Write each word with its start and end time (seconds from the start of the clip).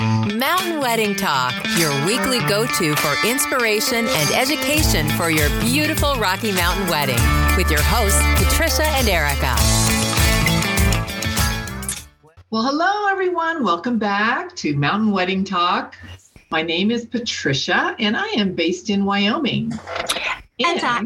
Mountain 0.00 0.80
Wedding 0.80 1.16
Talk, 1.16 1.52
your 1.76 1.90
weekly 2.06 2.38
go 2.48 2.66
to 2.66 2.94
for 2.96 3.26
inspiration 3.26 4.06
and 4.06 4.30
education 4.30 5.08
for 5.10 5.28
your 5.28 5.48
beautiful 5.60 6.14
Rocky 6.14 6.52
Mountain 6.52 6.86
wedding, 6.86 7.18
with 7.56 7.68
your 7.68 7.82
hosts, 7.82 8.22
Patricia 8.36 8.84
and 8.84 9.08
Erica. 9.08 9.56
Well, 12.50 12.62
hello, 12.62 13.08
everyone. 13.10 13.64
Welcome 13.64 13.98
back 13.98 14.54
to 14.56 14.76
Mountain 14.76 15.10
Wedding 15.10 15.42
Talk. 15.42 15.96
My 16.50 16.62
name 16.62 16.92
is 16.92 17.04
Patricia, 17.04 17.96
and 17.98 18.16
I 18.16 18.28
am 18.28 18.54
based 18.54 18.90
in 18.90 19.04
Wyoming. 19.04 19.72
And, 20.60 20.80
and, 20.80 20.80
I, 20.84 21.02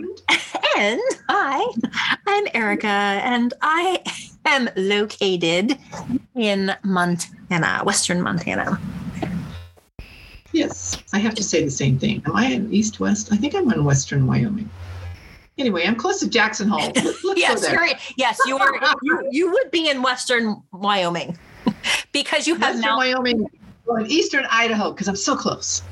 and 0.77 1.01
I, 1.29 1.73
I'm 2.27 2.47
Erica, 2.55 2.87
and 2.87 3.55
I 3.63 4.03
am 4.45 4.69
located 4.77 5.79
in 6.35 6.75
Montana, 6.83 7.83
Western 7.85 8.23
Montana. 8.23 8.81
Yes, 10.53 11.03
I 11.13 11.19
have 11.19 11.35
to 11.37 11.43
say 11.43 11.65
the 11.65 11.71
same 11.71 11.99
thing. 11.99 12.23
Am 12.27 12.37
I 12.37 12.47
in 12.47 12.73
East 12.73 13.01
West? 13.01 13.33
I 13.33 13.37
think 13.37 13.55
I'm 13.55 13.71
in 13.73 13.85
Western 13.85 14.27
Wyoming. 14.27 14.69
Anyway, 15.59 15.85
I'm 15.87 15.97
close 15.97 16.21
to 16.21 16.29
Jackson 16.29 16.69
Hole. 16.69 16.93
Yes, 17.37 17.67
yes, 18.17 18.39
you 18.47 18.59
are. 18.59 18.75
you, 19.03 19.29
you 19.31 19.53
would 19.53 19.71
be 19.71 19.89
in 19.89 20.03
Western 20.03 20.63
Wyoming 20.73 21.39
because 22.13 22.47
you 22.47 22.55
have 22.55 22.75
Western 22.75 22.83
Mount- 22.83 22.99
Wyoming, 22.99 23.51
well, 23.87 24.07
Eastern 24.07 24.47
Idaho 24.51 24.93
because 24.93 25.09
I'm 25.09 25.17
so 25.17 25.37
close 25.37 25.83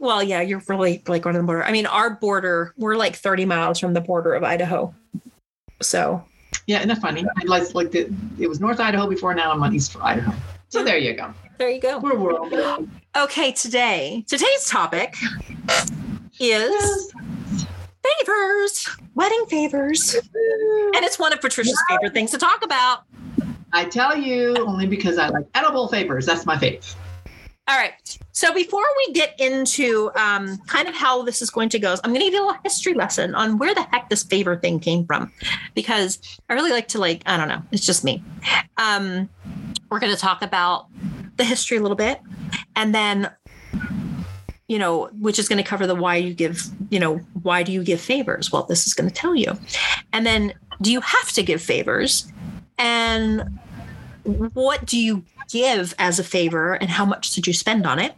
well, 0.00 0.22
yeah, 0.22 0.40
you're 0.40 0.62
really 0.68 1.02
like 1.06 1.26
on 1.26 1.34
the 1.34 1.42
border. 1.42 1.64
I 1.64 1.72
mean, 1.72 1.86
our 1.86 2.10
border, 2.10 2.74
we're 2.76 2.96
like 2.96 3.16
30 3.16 3.44
miles 3.44 3.78
from 3.78 3.94
the 3.94 4.00
border 4.00 4.34
of 4.34 4.42
Idaho. 4.42 4.94
So, 5.82 6.24
yeah, 6.66 6.78
isn't 6.78 6.88
that 6.88 7.00
funny? 7.00 7.24
I 7.24 7.44
like, 7.46 7.74
like 7.74 7.90
the, 7.90 8.12
it 8.38 8.48
was 8.48 8.60
North 8.60 8.80
Idaho 8.80 9.06
before, 9.08 9.34
now 9.34 9.52
I'm 9.52 9.62
on 9.62 9.74
East 9.74 9.96
Idaho. 10.00 10.32
So 10.68 10.82
there 10.82 10.98
you 10.98 11.14
go. 11.14 11.32
There 11.58 11.70
you 11.70 11.80
go. 11.80 11.98
We're 11.98 12.16
world. 12.16 12.52
Okay, 13.16 13.52
today, 13.52 14.24
today's 14.26 14.68
topic 14.68 15.14
is 16.40 17.12
favors, 18.02 18.88
wedding 19.14 19.44
favors. 19.48 20.14
And 20.14 21.04
it's 21.04 21.18
one 21.18 21.32
of 21.32 21.40
Patricia's 21.40 21.80
favorite 21.88 22.12
things 22.12 22.30
to 22.32 22.38
talk 22.38 22.64
about. 22.64 23.04
I 23.72 23.84
tell 23.84 24.16
you, 24.16 24.56
only 24.58 24.86
because 24.86 25.18
I 25.18 25.28
like 25.28 25.46
edible 25.54 25.88
favors. 25.88 26.26
That's 26.26 26.46
my 26.46 26.56
fave. 26.56 26.94
All 27.66 27.78
right. 27.78 28.18
So 28.32 28.52
before 28.52 28.84
we 28.98 29.14
get 29.14 29.34
into 29.40 30.10
um, 30.16 30.58
kind 30.66 30.86
of 30.86 30.94
how 30.94 31.22
this 31.22 31.40
is 31.40 31.48
going 31.48 31.70
to 31.70 31.78
go, 31.78 31.92
I'm 32.04 32.10
going 32.10 32.20
to 32.20 32.26
give 32.26 32.34
you 32.34 32.44
a 32.44 32.46
little 32.46 32.60
history 32.62 32.92
lesson 32.92 33.34
on 33.34 33.56
where 33.56 33.74
the 33.74 33.82
heck 33.84 34.10
this 34.10 34.22
favor 34.22 34.54
thing 34.56 34.80
came 34.80 35.06
from, 35.06 35.32
because 35.74 36.18
I 36.50 36.54
really 36.54 36.72
like 36.72 36.88
to 36.88 36.98
like 36.98 37.22
I 37.24 37.38
don't 37.38 37.48
know, 37.48 37.62
it's 37.72 37.86
just 37.86 38.04
me. 38.04 38.22
Um, 38.76 39.30
we're 39.90 40.00
going 40.00 40.12
to 40.12 40.20
talk 40.20 40.42
about 40.42 40.88
the 41.36 41.44
history 41.44 41.78
a 41.78 41.80
little 41.80 41.96
bit, 41.96 42.20
and 42.76 42.94
then 42.94 43.30
you 44.68 44.78
know, 44.78 45.06
which 45.20 45.38
is 45.38 45.48
going 45.48 45.62
to 45.62 45.68
cover 45.68 45.86
the 45.86 45.94
why 45.94 46.16
you 46.16 46.32
give, 46.34 46.62
you 46.90 46.98
know, 46.98 47.16
why 47.42 47.62
do 47.62 47.70
you 47.70 47.84
give 47.84 48.00
favors? 48.00 48.50
Well, 48.50 48.62
this 48.64 48.86
is 48.86 48.94
going 48.94 49.08
to 49.08 49.14
tell 49.14 49.34
you, 49.34 49.52
and 50.12 50.26
then 50.26 50.52
do 50.82 50.92
you 50.92 51.00
have 51.00 51.32
to 51.32 51.42
give 51.42 51.62
favors, 51.62 52.30
and 52.76 53.58
what 54.24 54.84
do 54.84 54.98
you 54.98 55.24
give 55.50 55.94
as 55.98 56.18
a 56.18 56.24
favor 56.24 56.74
and 56.74 56.90
how 56.90 57.04
much 57.04 57.32
did 57.32 57.46
you 57.46 57.52
spend 57.52 57.86
on 57.86 57.98
it? 57.98 58.14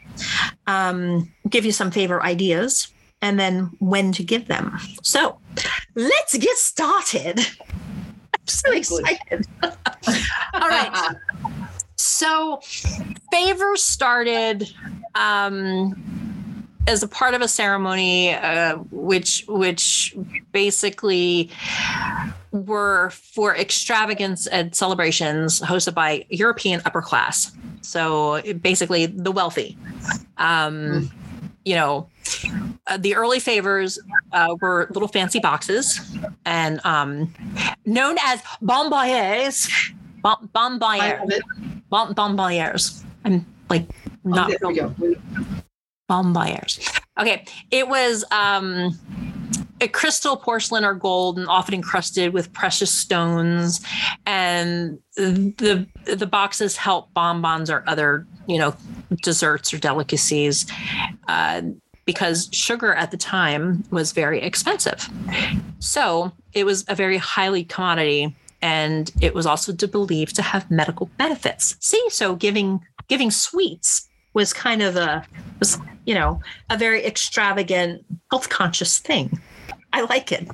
Um, 0.66 1.32
give 1.48 1.64
you 1.64 1.72
some 1.72 1.90
favor 1.90 2.22
ideas 2.22 2.88
and 3.22 3.38
then 3.38 3.70
when 3.78 4.12
to 4.12 4.22
give 4.22 4.46
them. 4.46 4.78
So 5.02 5.38
let's 5.94 6.36
get 6.36 6.56
started. 6.56 7.40
I'm 7.40 8.46
so 8.46 8.72
excited. 8.72 9.46
All 9.62 10.68
right. 10.68 11.16
So 11.96 12.60
favors 13.32 13.82
started 13.82 14.72
um, 15.14 16.66
as 16.86 17.02
a 17.02 17.08
part 17.08 17.34
of 17.34 17.40
a 17.40 17.48
ceremony, 17.48 18.34
uh, 18.34 18.76
which 18.90 19.44
which 19.48 20.16
basically 20.52 21.50
were 22.64 23.10
for 23.10 23.54
extravagance 23.56 24.46
and 24.46 24.74
celebrations 24.74 25.60
hosted 25.60 25.94
by 25.94 26.24
European 26.30 26.80
upper 26.84 27.02
class. 27.02 27.52
So 27.82 28.40
basically, 28.60 29.06
the 29.06 29.30
wealthy. 29.30 29.76
Um, 30.38 31.10
you 31.64 31.74
know, 31.74 32.08
uh, 32.86 32.96
the 32.96 33.14
early 33.16 33.40
favors 33.40 33.98
uh, 34.32 34.54
were 34.60 34.88
little 34.90 35.08
fancy 35.08 35.40
boxes 35.40 36.00
and 36.44 36.80
um, 36.84 37.34
known 37.84 38.16
as 38.24 38.40
bonbonnières. 38.62 39.68
Bon- 40.22 40.48
bonbonnières. 40.54 41.28
Bon- 41.90 42.14
bonbonnières. 42.14 43.04
I'm 43.24 43.44
like 43.68 43.86
not. 44.24 44.52
Oh, 44.62 44.72
bonbonnières. 46.08 47.02
Okay. 47.18 47.44
It 47.70 47.88
was. 47.88 48.24
Um, 48.30 48.96
a 49.80 49.88
crystal, 49.88 50.36
porcelain, 50.36 50.84
or 50.84 50.94
gold, 50.94 51.38
and 51.38 51.48
often 51.48 51.74
encrusted 51.74 52.32
with 52.32 52.52
precious 52.52 52.92
stones. 52.92 53.80
And 54.26 54.98
the 55.16 55.86
the 56.04 56.26
boxes 56.26 56.76
help 56.76 57.12
bonbons 57.12 57.70
or 57.70 57.84
other 57.86 58.26
you 58.46 58.58
know 58.58 58.74
desserts 59.22 59.72
or 59.72 59.78
delicacies. 59.78 60.66
Uh, 61.28 61.62
because 62.04 62.48
sugar 62.52 62.94
at 62.94 63.10
the 63.10 63.16
time 63.16 63.82
was 63.90 64.12
very 64.12 64.40
expensive. 64.40 65.08
So 65.80 66.32
it 66.52 66.64
was 66.64 66.84
a 66.86 66.94
very 66.94 67.16
highly 67.16 67.64
commodity 67.64 68.32
and 68.62 69.10
it 69.20 69.34
was 69.34 69.44
also 69.44 69.74
to 69.74 69.88
believe 69.88 70.32
to 70.32 70.42
have 70.42 70.70
medical 70.70 71.06
benefits. 71.18 71.76
See, 71.80 72.04
so 72.10 72.36
giving 72.36 72.80
giving 73.08 73.30
sweets 73.30 74.08
was 74.34 74.52
kind 74.52 74.82
of 74.82 74.96
a 74.96 75.24
was 75.58 75.78
you 76.04 76.14
know 76.14 76.40
a 76.70 76.76
very 76.76 77.04
extravagant 77.04 78.04
health 78.30 78.48
conscious 78.48 78.98
thing. 78.98 79.40
I 79.96 80.02
like 80.02 80.30
it. 80.30 80.46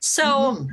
So, 0.00 0.66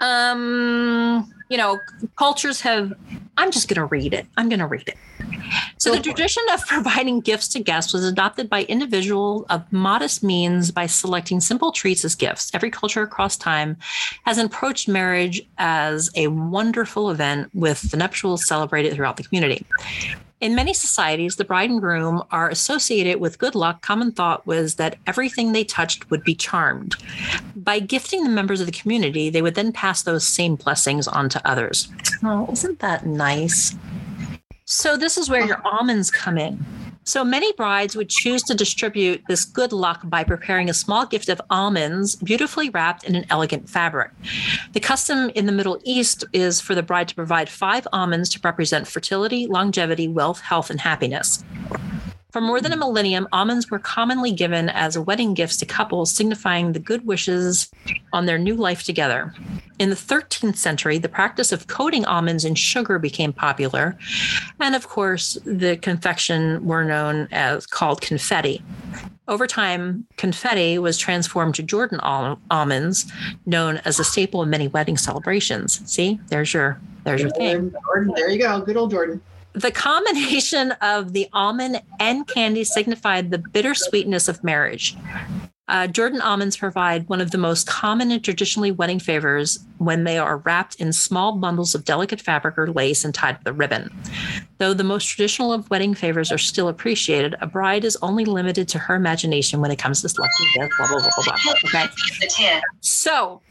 mm-hmm. 0.00 0.04
um, 0.04 1.30
you 1.50 1.58
know, 1.58 1.78
cultures 2.16 2.62
have. 2.62 2.94
I'm 3.36 3.50
just 3.52 3.68
going 3.68 3.76
to 3.76 3.84
read 3.84 4.14
it. 4.14 4.26
I'm 4.36 4.48
going 4.48 4.58
to 4.58 4.66
read 4.66 4.88
it. 4.88 4.96
So, 5.76 5.92
the 5.92 6.00
tradition 6.00 6.42
of 6.52 6.66
providing 6.66 7.20
gifts 7.20 7.46
to 7.48 7.60
guests 7.60 7.92
was 7.92 8.04
adopted 8.04 8.48
by 8.48 8.64
individuals 8.64 9.44
of 9.50 9.70
modest 9.70 10.24
means 10.24 10.70
by 10.70 10.86
selecting 10.86 11.40
simple 11.40 11.72
treats 11.72 12.06
as 12.06 12.14
gifts. 12.14 12.50
Every 12.54 12.70
culture 12.70 13.02
across 13.02 13.36
time 13.36 13.76
has 14.24 14.38
approached 14.38 14.88
marriage 14.88 15.42
as 15.58 16.10
a 16.14 16.28
wonderful 16.28 17.10
event 17.10 17.50
with 17.52 17.90
the 17.90 17.98
nuptials 17.98 18.46
celebrated 18.46 18.94
throughout 18.94 19.18
the 19.18 19.24
community. 19.24 19.66
In 20.40 20.54
many 20.54 20.72
societies, 20.72 21.34
the 21.34 21.44
bride 21.44 21.68
and 21.68 21.80
groom 21.80 22.22
are 22.30 22.48
associated 22.48 23.18
with 23.18 23.40
good 23.40 23.56
luck. 23.56 23.82
Common 23.82 24.12
thought 24.12 24.46
was 24.46 24.76
that 24.76 24.96
everything 25.04 25.50
they 25.50 25.64
touched 25.64 26.08
would 26.10 26.22
be 26.22 26.36
charmed. 26.36 26.94
By 27.56 27.80
gifting 27.80 28.22
the 28.22 28.30
members 28.30 28.60
of 28.60 28.66
the 28.66 28.72
community, 28.72 29.30
they 29.30 29.42
would 29.42 29.56
then 29.56 29.72
pass 29.72 30.04
those 30.04 30.24
same 30.24 30.54
blessings 30.54 31.08
on 31.08 31.28
to 31.30 31.48
others. 31.48 31.88
Oh, 32.22 32.48
isn't 32.52 32.78
that 32.78 33.04
nice? 33.04 33.74
So, 34.64 34.96
this 34.96 35.18
is 35.18 35.28
where 35.28 35.44
your 35.44 35.60
almonds 35.66 36.08
come 36.08 36.38
in. 36.38 36.64
So 37.08 37.24
many 37.24 37.54
brides 37.54 37.96
would 37.96 38.10
choose 38.10 38.42
to 38.42 38.54
distribute 38.54 39.22
this 39.28 39.46
good 39.46 39.72
luck 39.72 40.02
by 40.04 40.24
preparing 40.24 40.68
a 40.68 40.74
small 40.74 41.06
gift 41.06 41.30
of 41.30 41.40
almonds, 41.48 42.16
beautifully 42.16 42.68
wrapped 42.68 43.02
in 43.04 43.14
an 43.14 43.24
elegant 43.30 43.66
fabric. 43.66 44.10
The 44.74 44.80
custom 44.80 45.30
in 45.30 45.46
the 45.46 45.52
Middle 45.52 45.80
East 45.84 46.26
is 46.34 46.60
for 46.60 46.74
the 46.74 46.82
bride 46.82 47.08
to 47.08 47.14
provide 47.14 47.48
five 47.48 47.88
almonds 47.94 48.28
to 48.28 48.40
represent 48.44 48.86
fertility, 48.86 49.46
longevity, 49.46 50.06
wealth, 50.06 50.40
health, 50.40 50.68
and 50.68 50.82
happiness. 50.82 51.42
For 52.30 52.42
more 52.42 52.60
than 52.60 52.74
a 52.74 52.76
millennium, 52.76 53.26
almonds 53.32 53.70
were 53.70 53.78
commonly 53.78 54.32
given 54.32 54.68
as 54.68 54.98
wedding 54.98 55.32
gifts 55.32 55.56
to 55.58 55.66
couples, 55.66 56.12
signifying 56.12 56.72
the 56.72 56.78
good 56.78 57.06
wishes 57.06 57.70
on 58.12 58.26
their 58.26 58.36
new 58.36 58.54
life 58.54 58.82
together. 58.82 59.32
In 59.78 59.88
the 59.88 59.96
13th 59.96 60.56
century, 60.56 60.98
the 60.98 61.08
practice 61.08 61.52
of 61.52 61.68
coating 61.68 62.04
almonds 62.04 62.44
in 62.44 62.54
sugar 62.54 62.98
became 62.98 63.32
popular. 63.32 63.96
And 64.60 64.74
of 64.74 64.88
course, 64.88 65.38
the 65.46 65.78
confection 65.78 66.66
were 66.66 66.84
known 66.84 67.28
as 67.32 67.64
called 67.66 68.02
confetti. 68.02 68.62
Over 69.26 69.46
time, 69.46 70.06
confetti 70.18 70.78
was 70.78 70.98
transformed 70.98 71.54
to 71.54 71.62
Jordan 71.62 71.98
al- 72.02 72.38
almonds, 72.50 73.10
known 73.46 73.78
as 73.86 73.98
a 73.98 74.04
staple 74.04 74.42
in 74.42 74.50
many 74.50 74.68
wedding 74.68 74.98
celebrations. 74.98 75.80
See, 75.90 76.20
there's 76.28 76.52
your 76.52 76.78
there's 77.04 77.22
your 77.22 77.30
thing. 77.30 77.72
Jordan, 77.86 78.12
there 78.14 78.28
you 78.28 78.38
go. 78.38 78.60
Good 78.60 78.76
old 78.76 78.90
Jordan. 78.90 79.22
The 79.54 79.70
combination 79.70 80.72
of 80.80 81.12
the 81.12 81.28
almond 81.32 81.82
and 82.00 82.26
candy 82.26 82.64
signified 82.64 83.30
the 83.30 83.38
bittersweetness 83.38 84.28
of 84.28 84.44
marriage. 84.44 84.96
Uh, 85.68 85.86
Jordan 85.86 86.22
almonds 86.22 86.56
provide 86.56 87.06
one 87.10 87.20
of 87.20 87.30
the 87.30 87.36
most 87.36 87.66
common 87.66 88.10
and 88.10 88.24
traditionally 88.24 88.70
wedding 88.70 88.98
favors 88.98 89.58
when 89.76 90.04
they 90.04 90.16
are 90.16 90.38
wrapped 90.38 90.76
in 90.76 90.94
small 90.94 91.32
bundles 91.32 91.74
of 91.74 91.84
delicate 91.84 92.22
fabric 92.22 92.56
or 92.56 92.72
lace 92.72 93.04
and 93.04 93.14
tied 93.14 93.36
with 93.38 93.46
a 93.46 93.52
ribbon. 93.52 93.94
Though 94.56 94.72
the 94.72 94.82
most 94.82 95.04
traditional 95.04 95.52
of 95.52 95.68
wedding 95.68 95.92
favors 95.92 96.32
are 96.32 96.38
still 96.38 96.68
appreciated, 96.68 97.34
a 97.42 97.46
bride 97.46 97.84
is 97.84 97.98
only 98.00 98.24
limited 98.24 98.66
to 98.68 98.78
her 98.78 98.94
imagination 98.94 99.60
when 99.60 99.70
it 99.70 99.78
comes 99.78 100.00
to 100.00 100.08
selecting 100.08 100.46
gifts, 100.54 100.74
blah, 100.78 100.88
blah, 100.88 101.00
blah, 101.00 101.10
blah, 101.14 101.36
blah. 101.72 101.84
Okay. 102.24 102.60
So 102.80 103.42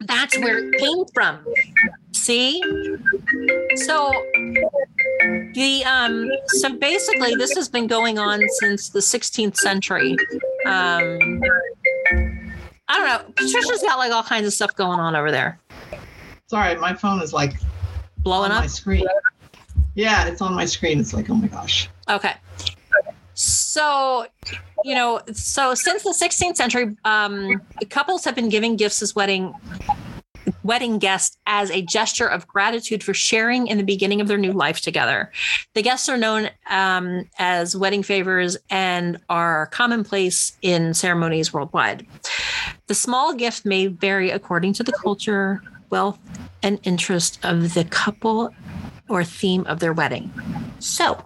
that's 0.00 0.36
where 0.38 0.58
it 0.58 0.78
came 0.78 1.04
from. 1.14 1.46
See? 2.12 2.60
So 3.76 4.10
The 5.54 5.84
um 5.84 6.30
so 6.48 6.76
basically 6.76 7.34
this 7.34 7.54
has 7.54 7.68
been 7.68 7.86
going 7.86 8.18
on 8.18 8.40
since 8.60 8.88
the 8.88 9.00
16th 9.00 9.56
century. 9.56 10.16
Um 10.66 11.42
I 12.88 12.98
don't 12.98 13.06
know. 13.06 13.32
Patricia's 13.36 13.82
got 13.82 13.98
like 13.98 14.12
all 14.12 14.22
kinds 14.22 14.46
of 14.46 14.52
stuff 14.52 14.74
going 14.74 14.98
on 14.98 15.14
over 15.14 15.30
there. 15.30 15.58
Sorry, 16.48 16.74
my 16.76 16.94
phone 16.94 17.22
is 17.22 17.32
like 17.32 17.54
Blowing 18.18 18.50
up. 18.50 18.62
my 18.62 18.66
screen. 18.66 19.06
Yeah, 19.94 20.26
it's 20.26 20.40
on 20.40 20.54
my 20.54 20.64
screen. 20.64 21.00
It's 21.00 21.12
like, 21.14 21.30
oh 21.30 21.34
my 21.34 21.46
gosh. 21.48 21.88
Okay. 22.08 22.34
So, 23.34 24.26
you 24.84 24.94
know, 24.94 25.20
so 25.32 25.74
since 25.74 26.02
the 26.02 26.10
16th 26.10 26.56
century, 26.56 26.96
um, 27.04 27.60
couples 27.88 28.24
have 28.24 28.34
been 28.34 28.48
giving 28.48 28.76
gifts 28.76 29.00
as 29.02 29.14
wedding 29.14 29.54
wedding 30.62 30.98
guests 30.98 31.36
as 31.46 31.70
a 31.70 31.82
gesture 31.82 32.26
of 32.26 32.46
gratitude 32.46 33.02
for 33.02 33.14
sharing 33.14 33.66
in 33.66 33.78
the 33.78 33.84
beginning 33.84 34.20
of 34.20 34.28
their 34.28 34.38
new 34.38 34.52
life 34.52 34.80
together. 34.80 35.30
The 35.74 35.82
guests 35.82 36.08
are 36.08 36.16
known 36.16 36.50
um, 36.68 37.28
as 37.38 37.76
wedding 37.76 38.02
favors 38.02 38.56
and 38.68 39.18
are 39.28 39.66
commonplace 39.66 40.56
in 40.62 40.94
ceremonies 40.94 41.52
worldwide. 41.52 42.06
The 42.86 42.94
small 42.94 43.34
gift 43.34 43.64
may 43.64 43.86
vary 43.86 44.30
according 44.30 44.74
to 44.74 44.82
the 44.82 44.92
culture, 44.92 45.62
wealth, 45.90 46.18
and 46.62 46.78
interest 46.82 47.38
of 47.42 47.74
the 47.74 47.84
couple 47.84 48.54
or 49.08 49.24
theme 49.24 49.64
of 49.66 49.80
their 49.80 49.92
wedding. 49.92 50.30
So 50.78 51.24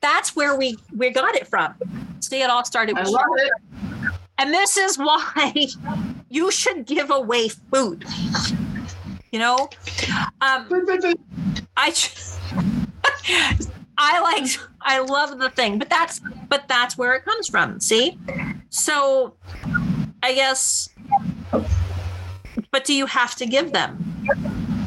that's 0.00 0.34
where 0.34 0.56
we 0.56 0.76
we 0.96 1.10
got 1.10 1.34
it 1.36 1.46
from. 1.46 1.74
See, 2.20 2.42
it 2.42 2.50
all 2.50 2.64
started 2.64 2.96
With 2.96 3.06
I 3.06 3.10
love 3.10 3.26
it. 3.36 4.12
and 4.38 4.52
this 4.52 4.76
is 4.76 4.98
why 4.98 5.66
you 6.32 6.50
should 6.50 6.86
give 6.86 7.10
away 7.10 7.48
food. 7.48 8.04
You 9.30 9.38
know, 9.38 9.68
um. 10.40 10.66
I 11.76 11.94
I 13.98 14.20
like 14.20 14.50
I 14.80 14.98
love 15.00 15.38
the 15.38 15.50
thing, 15.50 15.78
but 15.78 15.88
that's 15.88 16.20
but 16.48 16.66
that's 16.68 16.98
where 16.98 17.14
it 17.14 17.24
comes 17.24 17.48
from. 17.48 17.80
See, 17.80 18.18
so 18.70 19.34
I 20.22 20.34
guess, 20.34 20.88
but 22.70 22.84
do 22.84 22.94
you 22.94 23.06
have 23.06 23.34
to 23.36 23.46
give 23.46 23.72
them? 23.72 24.86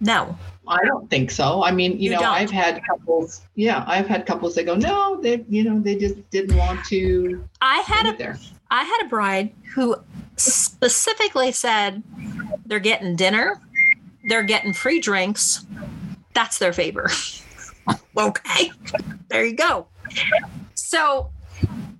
No. 0.00 0.36
I 0.66 0.82
don't 0.86 1.10
think 1.10 1.30
so. 1.30 1.62
I 1.62 1.72
mean, 1.72 1.92
you, 1.92 2.04
You 2.04 2.10
know, 2.12 2.20
don't. 2.20 2.34
I've 2.34 2.50
had 2.50 2.82
couples. 2.86 3.42
Yeah, 3.54 3.84
I've 3.86 4.06
had 4.06 4.24
couples 4.24 4.54
that 4.54 4.64
go, 4.64 4.74
no, 4.74 5.20
they, 5.20 5.44
you 5.46 5.62
know, 5.62 5.78
they 5.78 5.94
just 5.94 6.14
didn't 6.30 6.56
want 6.56 6.82
to 6.86 7.44
I 7.60 7.80
had 7.80 8.06
a 8.06 8.16
there. 8.16 8.38
I 8.70 8.82
had 8.82 9.04
a 9.04 9.08
bride 9.08 9.52
who 9.74 9.96
specifically 10.36 11.52
said 11.52 12.02
they're 12.66 12.80
getting 12.80 13.16
dinner, 13.16 13.60
they're 14.28 14.42
getting 14.42 14.72
free 14.72 15.00
drinks. 15.00 15.66
That's 16.32 16.58
their 16.58 16.72
favor. 16.72 17.10
okay. 18.16 18.72
There 19.28 19.44
you 19.44 19.54
go. 19.54 19.86
So, 20.74 21.30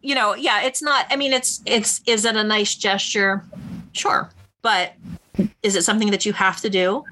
you 0.02 0.14
know, 0.14 0.34
yeah, 0.34 0.62
it's 0.62 0.82
not 0.82 1.06
I 1.10 1.16
mean 1.16 1.32
it's 1.32 1.62
it's 1.66 2.00
is 2.06 2.24
it 2.24 2.36
a 2.36 2.44
nice 2.44 2.74
gesture? 2.74 3.44
Sure. 3.92 4.30
But 4.62 4.94
is 5.62 5.76
it 5.76 5.84
something 5.84 6.10
that 6.10 6.24
you 6.24 6.32
have 6.32 6.60
to 6.60 6.70
do? 6.70 7.04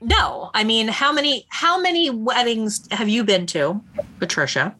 No. 0.00 0.50
I 0.54 0.64
mean, 0.64 0.88
how 0.88 1.12
many 1.12 1.46
how 1.48 1.80
many 1.80 2.10
weddings 2.10 2.88
have 2.90 3.08
you 3.08 3.24
been 3.24 3.46
to, 3.46 3.80
Patricia? 4.18 4.74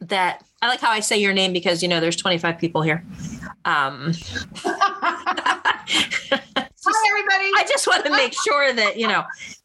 That 0.00 0.42
I 0.62 0.68
like 0.68 0.80
how 0.80 0.90
I 0.90 1.00
say 1.00 1.18
your 1.18 1.32
name 1.32 1.52
because 1.52 1.82
you 1.82 1.88
know 1.88 2.00
there's 2.00 2.16
25 2.16 2.58
people 2.58 2.82
here. 2.82 3.04
Um, 3.64 4.12
Hi, 6.82 7.08
everybody. 7.10 7.50
I 7.56 7.64
just 7.68 7.86
want 7.86 8.04
to 8.06 8.10
make 8.10 8.32
sure 8.44 8.72
that 8.72 8.98
you 8.98 9.06
know 9.06 9.24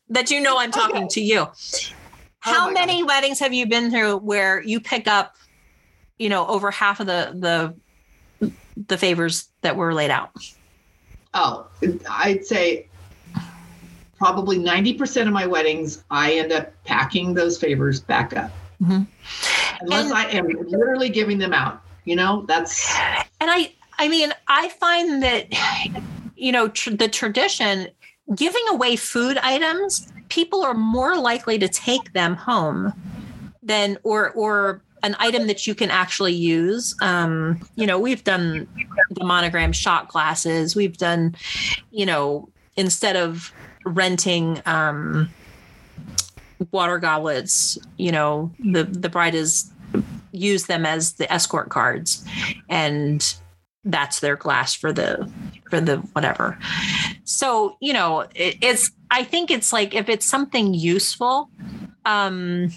that 0.09 0.31
you 0.31 0.41
know 0.41 0.57
I'm 0.59 0.71
talking 0.71 1.07
to 1.09 1.21
you. 1.21 1.47
How 2.39 2.67
my 2.67 2.73
many 2.73 3.03
weddings 3.03 3.39
have 3.39 3.53
you 3.53 3.65
been 3.67 3.89
through 3.89 4.17
where 4.17 4.61
you 4.61 4.79
pick 4.79 5.07
up, 5.07 5.35
you 6.19 6.29
know, 6.29 6.45
over 6.47 6.71
half 6.71 6.99
of 6.99 7.07
the 7.07 7.31
the 8.39 8.51
the 8.87 8.97
favors 8.97 9.49
that 9.61 9.75
were 9.75 9.93
laid 9.93 10.11
out? 10.11 10.31
Oh, 11.33 11.67
I'd 12.09 12.45
say 12.45 12.87
probably 14.17 14.57
90% 14.57 15.27
of 15.27 15.33
my 15.33 15.45
weddings, 15.45 16.03
I 16.09 16.33
end 16.33 16.51
up 16.53 16.71
packing 16.85 17.33
those 17.33 17.57
favors 17.57 17.99
back 17.99 18.35
up. 18.35 18.51
Mhm. 18.81 19.07
Unless 19.81 20.05
And- 20.05 20.13
I 20.13 20.23
am 20.29 20.47
literally 20.47 21.09
giving 21.09 21.37
them 21.37 21.53
out. 21.53 21.81
You 22.05 22.15
know, 22.15 22.45
that's 22.47 22.95
and 23.41 23.49
i 23.49 23.73
i 23.99 24.07
mean 24.07 24.33
i 24.47 24.69
find 24.69 25.23
that 25.23 25.47
you 26.35 26.51
know 26.51 26.67
tr- 26.69 26.91
the 26.91 27.07
tradition 27.07 27.87
giving 28.35 28.63
away 28.69 28.95
food 28.95 29.37
items 29.37 30.11
people 30.29 30.63
are 30.63 30.73
more 30.73 31.17
likely 31.17 31.57
to 31.59 31.67
take 31.67 32.13
them 32.13 32.35
home 32.35 32.93
than 33.61 33.97
or 34.03 34.31
or 34.31 34.81
an 35.03 35.15
item 35.19 35.47
that 35.47 35.67
you 35.67 35.75
can 35.75 35.91
actually 35.91 36.33
use. 36.33 36.95
Um 37.01 37.59
you 37.75 37.85
know 37.85 37.99
we've 37.99 38.23
done 38.23 38.67
the 39.11 39.23
monogram 39.23 39.71
shot 39.71 40.07
glasses. 40.07 40.75
We've 40.75 40.97
done 40.97 41.35
you 41.91 42.05
know 42.05 42.49
instead 42.75 43.15
of 43.15 43.51
renting 43.85 44.61
um 44.65 45.29
water 46.71 46.97
goblets 46.97 47.77
you 47.97 48.11
know 48.11 48.51
the 48.59 48.83
the 48.83 49.09
bride 49.09 49.35
is 49.35 49.71
use 50.31 50.65
them 50.65 50.85
as 50.85 51.13
the 51.13 51.31
escort 51.31 51.69
cards 51.69 52.25
and 52.69 53.35
that's 53.85 54.19
their 54.19 54.35
glass 54.35 54.73
for 54.73 54.91
the 54.91 55.29
for 55.69 55.79
the 55.79 55.97
whatever 56.13 56.57
so 57.23 57.77
you 57.79 57.93
know 57.93 58.21
it, 58.35 58.57
it's 58.61 58.91
i 59.11 59.23
think 59.23 59.51
it's 59.51 59.71
like 59.71 59.93
if 59.93 60.09
it's 60.09 60.25
something 60.25 60.73
useful 60.73 61.49
um 62.05 62.69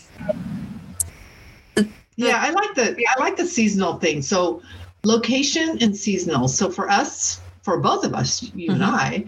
yeah, 2.16 2.38
I 2.42 2.50
like 2.50 2.74
the 2.74 2.96
I 3.16 3.20
like 3.20 3.36
the 3.36 3.46
seasonal 3.46 3.98
thing. 3.98 4.22
So 4.22 4.60
location 5.04 5.78
and 5.80 5.96
seasonal. 5.96 6.48
So 6.48 6.68
for 6.68 6.90
us, 6.90 7.40
for 7.62 7.78
both 7.78 8.04
of 8.04 8.12
us, 8.12 8.42
you 8.56 8.72
and 8.72 8.82
Mhm. 8.82 8.88
I, 8.88 9.24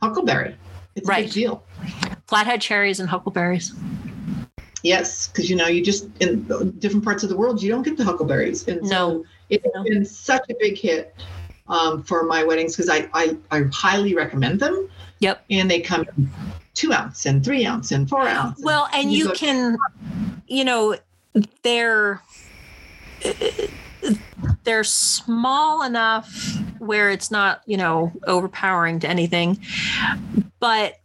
Huckleberry. 0.00 0.56
It's 0.94 1.06
a 1.06 1.10
Right. 1.10 1.24
big 1.26 1.32
deal. 1.34 1.62
flathead 2.26 2.62
cherries 2.62 2.98
and 3.00 3.10
huckleberries 3.10 3.74
Yes, 4.82 5.28
because 5.28 5.50
you 5.50 5.56
know, 5.56 5.66
you 5.66 5.84
just 5.84 6.08
in 6.20 6.44
different 6.78 7.04
parts 7.04 7.22
of 7.22 7.28
the 7.28 7.36
world, 7.36 7.62
you 7.62 7.68
don't 7.70 7.82
get 7.82 7.98
the 7.98 8.04
huckleberries, 8.04 8.66
and 8.66 8.80
so 8.88 9.08
No. 9.18 9.24
It's 9.52 9.66
No. 9.74 9.84
been 9.84 10.04
such 10.04 10.48
a 10.50 10.54
big 10.58 10.76
hit 10.78 11.14
um, 11.68 12.02
for 12.02 12.24
my 12.24 12.42
weddings 12.44 12.74
because 12.76 12.88
I, 12.88 13.08
I 13.14 13.36
I 13.50 13.62
highly 13.72 14.14
recommend 14.14 14.60
them. 14.60 14.88
Yep. 15.20 15.44
And 15.50 15.70
they 15.70 15.80
come 15.80 16.04
in 16.16 16.30
two 16.74 16.92
ounce 16.92 17.26
and 17.26 17.44
three 17.44 17.64
ounce 17.66 17.92
and 17.92 18.08
four 18.08 18.26
ounce. 18.26 18.60
well 18.62 18.88
and 18.92 19.12
you 19.12 19.28
go- 19.28 19.34
can 19.34 19.76
you 20.48 20.64
know 20.64 20.96
they're 21.62 22.20
they're 24.64 24.84
small 24.84 25.82
enough 25.84 26.34
where 26.78 27.10
it's 27.10 27.30
not 27.30 27.62
you 27.66 27.76
know 27.76 28.10
overpowering 28.26 28.98
to 29.00 29.08
anything 29.08 29.58
but 30.60 30.98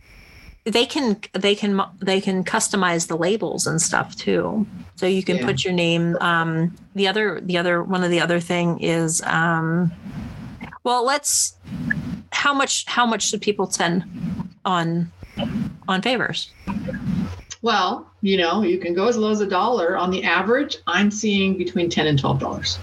they 0.72 0.86
can 0.86 1.18
they 1.34 1.56
can 1.56 1.82
they 2.00 2.20
can 2.20 2.44
customize 2.44 3.08
the 3.08 3.16
labels 3.18 3.66
and 3.68 3.82
stuff 3.82 4.16
too 4.16 4.66
so 4.96 5.06
you 5.06 5.24
can 5.24 5.38
Yeah. 5.38 5.46
put 5.46 5.64
your 5.64 5.74
name 5.74 6.18
um 6.22 6.76
the 6.94 7.08
other 7.08 7.40
the 7.42 7.58
other 7.58 7.82
one 7.84 8.04
of 8.04 8.12
the 8.12 8.20
other 8.20 8.40
thing 8.40 8.80
is 8.80 9.22
um 9.24 9.92
well 10.84 11.06
let's 11.06 11.56
how 12.32 12.54
much 12.54 12.86
how 12.88 13.06
much 13.06 13.30
should 13.30 13.42
people 13.42 13.66
spend 13.72 14.04
on 14.66 15.12
on 15.88 16.02
favors 16.02 16.52
Well, 17.64 18.08
you 18.22 18.38
know, 18.38 18.62
you 18.62 18.78
can 18.78 18.94
go 18.94 19.08
as 19.08 19.18
low 19.18 19.32
as 19.32 19.42
a 19.42 19.48
dollar. 19.48 19.98
On 19.98 20.12
the 20.12 20.24
average, 20.24 20.78
I'm 20.86 21.10
seeing 21.10 21.58
between 21.58 21.90
ten 21.90 22.06
and 22.06 22.18
twelve 22.18 22.40
dollars. 22.40 22.78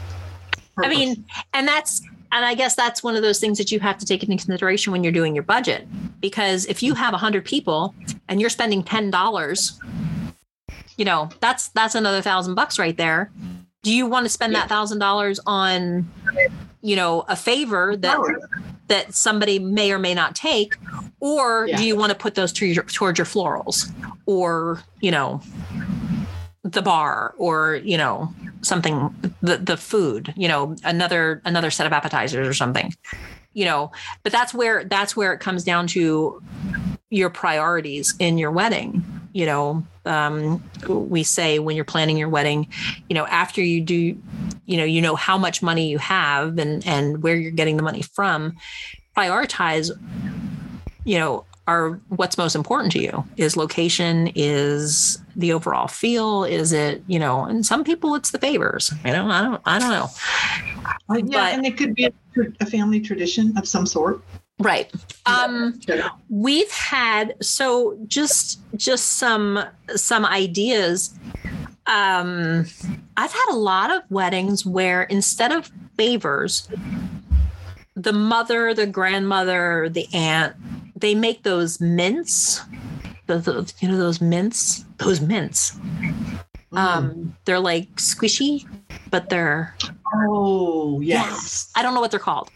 I 0.79 0.89
mean, 0.89 1.25
and 1.55 1.67
that's 1.67 2.03
and 2.35 2.45
I 2.45 2.55
guess 2.55 2.75
that's 2.75 3.03
one 3.03 3.15
of 3.15 3.23
those 3.23 3.39
things 3.39 3.59
that 3.59 3.71
you 3.71 3.79
have 3.81 3.97
to 3.99 4.05
take 4.05 4.23
into 4.25 4.37
consideration 4.45 4.93
when 4.93 5.05
you're 5.05 5.13
doing 5.13 5.35
your 5.35 5.45
budget. 5.45 5.87
Because 6.21 6.67
if 6.67 6.83
you 6.83 6.95
have 6.95 7.13
100 7.13 7.45
people 7.45 7.95
and 8.29 8.41
you're 8.41 8.51
spending 8.51 8.83
$10, 8.83 9.81
you 10.97 11.05
know, 11.05 11.29
that's 11.41 11.69
that's 11.69 11.95
another 11.95 12.21
thousand 12.21 12.55
bucks 12.57 12.79
right 12.79 12.97
there. 12.97 13.31
Do 13.83 13.93
you 13.93 14.07
want 14.07 14.25
to 14.25 14.31
spend 14.31 14.55
that 14.55 14.69
thousand 14.69 14.99
dollars 14.99 15.39
on, 15.47 16.11
you 16.83 16.97
know, 16.97 17.25
a 17.29 17.37
favor 17.37 17.97
that 17.97 18.19
that 18.89 19.15
somebody 19.15 19.59
may 19.59 19.93
or 19.93 19.99
may 19.99 20.15
not 20.15 20.35
take, 20.35 20.77
or 21.21 21.67
Yeah. 21.69 21.77
do 21.79 21.85
you 21.85 21.97
want 21.97 22.11
to 22.11 22.19
put 22.19 22.35
those 22.35 22.53
to 22.55 22.67
your, 22.67 22.85
towards 22.85 23.19
your 23.19 23.27
florals, 23.27 23.93
or 24.27 24.83
you 25.01 25.11
know, 25.11 25.41
the 26.63 26.83
bar, 26.83 27.35
or 27.39 27.77
you 27.77 27.97
know, 27.97 28.33
something 28.65 29.15
the 29.43 29.59
the 29.59 29.77
food, 29.77 30.33
you 30.37 30.49
know, 30.49 30.77
another 30.85 31.41
another 31.45 31.71
set 31.71 31.87
of 31.87 31.93
appetizers 31.93 32.47
or 32.47 32.55
something, 32.55 32.95
you 33.53 33.65
know. 33.65 33.93
But 34.23 34.33
that's 34.33 34.55
where 34.55 34.85
that's 34.85 35.17
where 35.17 35.33
it 35.33 35.41
comes 35.41 35.65
down 35.65 35.87
to 35.89 36.43
your 37.11 37.31
priorities 37.31 38.15
in 38.19 38.39
your 38.39 38.51
wedding. 38.51 39.05
You 39.33 39.47
know, 39.47 39.87
um, 40.05 40.63
we 40.89 41.23
say 41.23 41.59
when 41.59 41.77
you're 41.77 41.85
planning 41.85 42.17
your 42.17 42.29
wedding, 42.29 42.69
you 43.09 43.15
know, 43.15 43.27
after 43.27 43.63
you 43.63 43.81
do, 43.81 44.17
you 44.67 44.77
know, 44.77 44.85
you 44.85 45.03
know 45.03 45.17
how 45.17 45.39
much 45.39 45.63
money 45.63 45.89
you 45.89 45.99
have 45.99 46.59
and 46.59 46.87
and 46.87 47.23
where 47.23 47.37
you're 47.37 47.51
getting 47.51 47.77
the 47.77 47.83
money 47.83 48.03
from. 48.03 48.57
Prioritize, 49.17 49.91
you 51.05 51.19
know, 51.19 51.45
are 51.67 52.01
what's 52.09 52.37
most 52.37 52.55
important 52.55 52.93
to 52.93 52.99
you. 53.01 53.25
Is 53.37 53.57
location 53.57 54.31
is 54.35 55.19
the 55.37 55.53
overall 55.53 55.89
feel 55.89 56.45
is 56.45 56.73
it 56.73 57.03
you 57.07 57.19
know 57.19 57.45
and 57.45 57.65
some 57.67 57.83
people 57.85 58.15
it's 58.15 58.31
the 58.31 58.39
favors 58.39 58.93
you 59.05 59.11
know 59.11 59.29
i 59.29 59.43
don't 59.43 59.61
i 59.65 59.79
don't 59.81 59.91
know. 59.91 60.09
Uh, 61.11 61.15
yeah, 61.17 61.23
But- 61.51 61.55
and 61.55 61.67
it 61.67 61.77
could 61.77 61.95
be 61.95 62.05
a, 62.61 62.67
family 62.67 63.01
tradition 63.01 63.57
of 63.59 63.67
some 63.67 63.87
sort. 63.87 64.21
right. 64.61 64.93
Um 65.27 65.81
we've 66.29 66.71
had 66.71 67.35
so 67.43 67.99
just 68.07 68.61
just 68.77 69.19
some 69.19 69.59
some 69.97 70.25
ideas. 70.25 71.15
Um 71.87 72.67
i've 73.17 73.33
had 73.33 73.47
a 73.51 73.57
lot 73.57 73.91
of 73.91 74.03
weddings 74.11 74.65
where 74.67 75.05
instead 75.05 75.51
of 75.53 75.71
favors 75.97 76.69
the 77.97 78.13
mother 78.13 78.75
the 78.75 78.87
grandmother 78.87 79.89
the 79.89 80.07
aunt 80.15 80.55
they 80.97 81.15
make 81.15 81.43
those 81.43 81.81
mints 81.81 82.63
the, 83.27 83.39
the, 83.39 83.73
you 83.81 83.89
know 83.89 83.97
those 83.97 84.21
mints 84.21 84.85
those 84.99 85.21
mints. 85.21 85.77
Um 86.73 87.35
they're 87.45 87.61
like 87.61 87.95
squishy 87.97 88.67
but 89.11 89.29
they're 89.29 89.75
oh 90.15 91.01
yes, 91.01 91.71
i 91.77 91.83
don't 91.83 91.95
know 91.95 92.01
what 92.01 92.11
they're 92.11 92.21
called. 92.21 92.51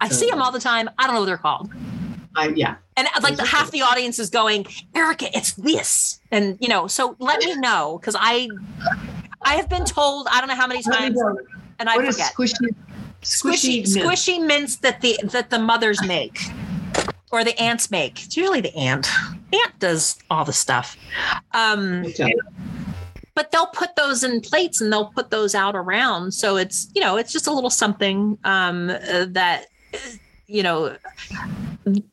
I 0.00 0.08
see 0.08 0.28
them 0.28 0.42
all 0.42 0.52
the 0.52 0.60
time. 0.60 0.90
I 0.98 1.06
don't 1.06 1.14
know 1.14 1.20
what 1.20 1.26
they're 1.26 1.38
called. 1.38 1.70
I, 2.38 2.48
yeah. 2.48 2.76
and 2.98 3.08
uh, 3.16 3.20
like 3.22 3.36
the 3.36 3.46
half 3.46 3.70
the 3.70 3.80
audience 3.80 4.18
is 4.18 4.28
going 4.28 4.66
erica 4.94 5.26
it's 5.36 5.52
this. 5.54 6.20
And 6.30 6.58
you 6.60 6.68
know 6.68 6.86
so 6.86 7.16
let 7.18 7.40
me 7.40 7.56
know 7.56 7.98
because 7.98 8.14
i 8.18 8.48
i 9.42 9.54
have 9.54 9.68
been 9.70 9.86
told 9.86 10.28
i 10.30 10.38
don't 10.40 10.48
know 10.48 10.54
how 10.54 10.66
many 10.66 10.82
times 10.82 11.18
and 11.78 11.88
i 11.88 11.96
What 11.96 12.12
forget. 12.12 12.32
squishy? 12.34 12.74
squishy 13.22 13.94
mint? 13.94 14.06
squishy 14.06 14.46
mints 14.46 14.76
that 14.76 15.00
the 15.00 15.18
that 15.24 15.48
the 15.50 15.58
mothers 15.58 16.02
make 16.06 16.38
or 17.32 17.44
the 17.44 17.58
aunts 17.60 17.90
make 17.90 18.24
it's 18.24 18.36
usually 18.36 18.60
the 18.60 18.74
aunt. 18.76 19.08
Aunt 19.52 19.78
does 19.78 20.18
all 20.30 20.44
the 20.44 20.52
stuff 20.52 20.96
um 21.52 22.04
Okay. 22.06 22.34
but 23.34 23.50
they'll 23.50 23.66
put 23.68 23.94
those 23.96 24.22
in 24.24 24.40
plates 24.40 24.80
and 24.80 24.92
they'll 24.92 25.10
put 25.14 25.30
those 25.30 25.54
out 25.54 25.74
around 25.76 26.32
so 26.32 26.56
it's 26.56 26.88
you 26.94 27.00
know 27.00 27.16
it's 27.16 27.32
just 27.32 27.46
a 27.46 27.52
little 27.52 27.70
something 27.70 28.38
um 28.44 28.86
that 28.88 29.66
you 30.46 30.62
know 30.62 30.96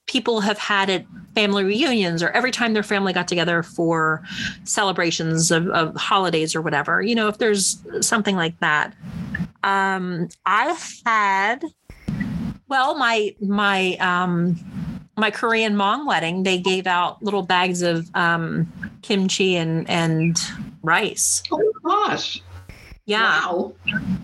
people 0.05 0.41
have 0.41 0.57
had 0.57 0.89
at 0.89 1.05
family 1.35 1.63
reunions 1.63 2.21
or 2.21 2.29
every 2.29 2.51
time 2.51 2.73
their 2.73 2.83
family 2.83 3.11
got 3.11 3.27
together 3.27 3.63
for 3.63 4.21
celebrations 4.65 5.49
of, 5.49 5.67
of 5.69 5.95
holidays 5.95 6.55
or 6.55 6.61
whatever 6.61 7.01
you 7.01 7.15
know 7.15 7.27
if 7.27 7.37
there's 7.39 7.83
something 8.01 8.35
like 8.35 8.57
that 8.59 8.93
um 9.63 10.27
i've 10.45 10.93
had 11.05 11.63
well 12.67 12.95
my 12.95 13.33
my 13.41 13.95
um 13.97 14.55
my 15.17 15.29
korean 15.31 15.75
mom 15.75 16.05
wedding 16.05 16.43
they 16.43 16.57
gave 16.57 16.87
out 16.87 17.21
little 17.21 17.43
bags 17.43 17.81
of 17.81 18.09
um 18.15 18.71
kimchi 19.01 19.55
and 19.55 19.87
and 19.89 20.39
rice 20.81 21.43
Oh 21.51 21.71
gosh. 21.83 22.41
yeah 23.05 23.45
Wow. 23.47 23.73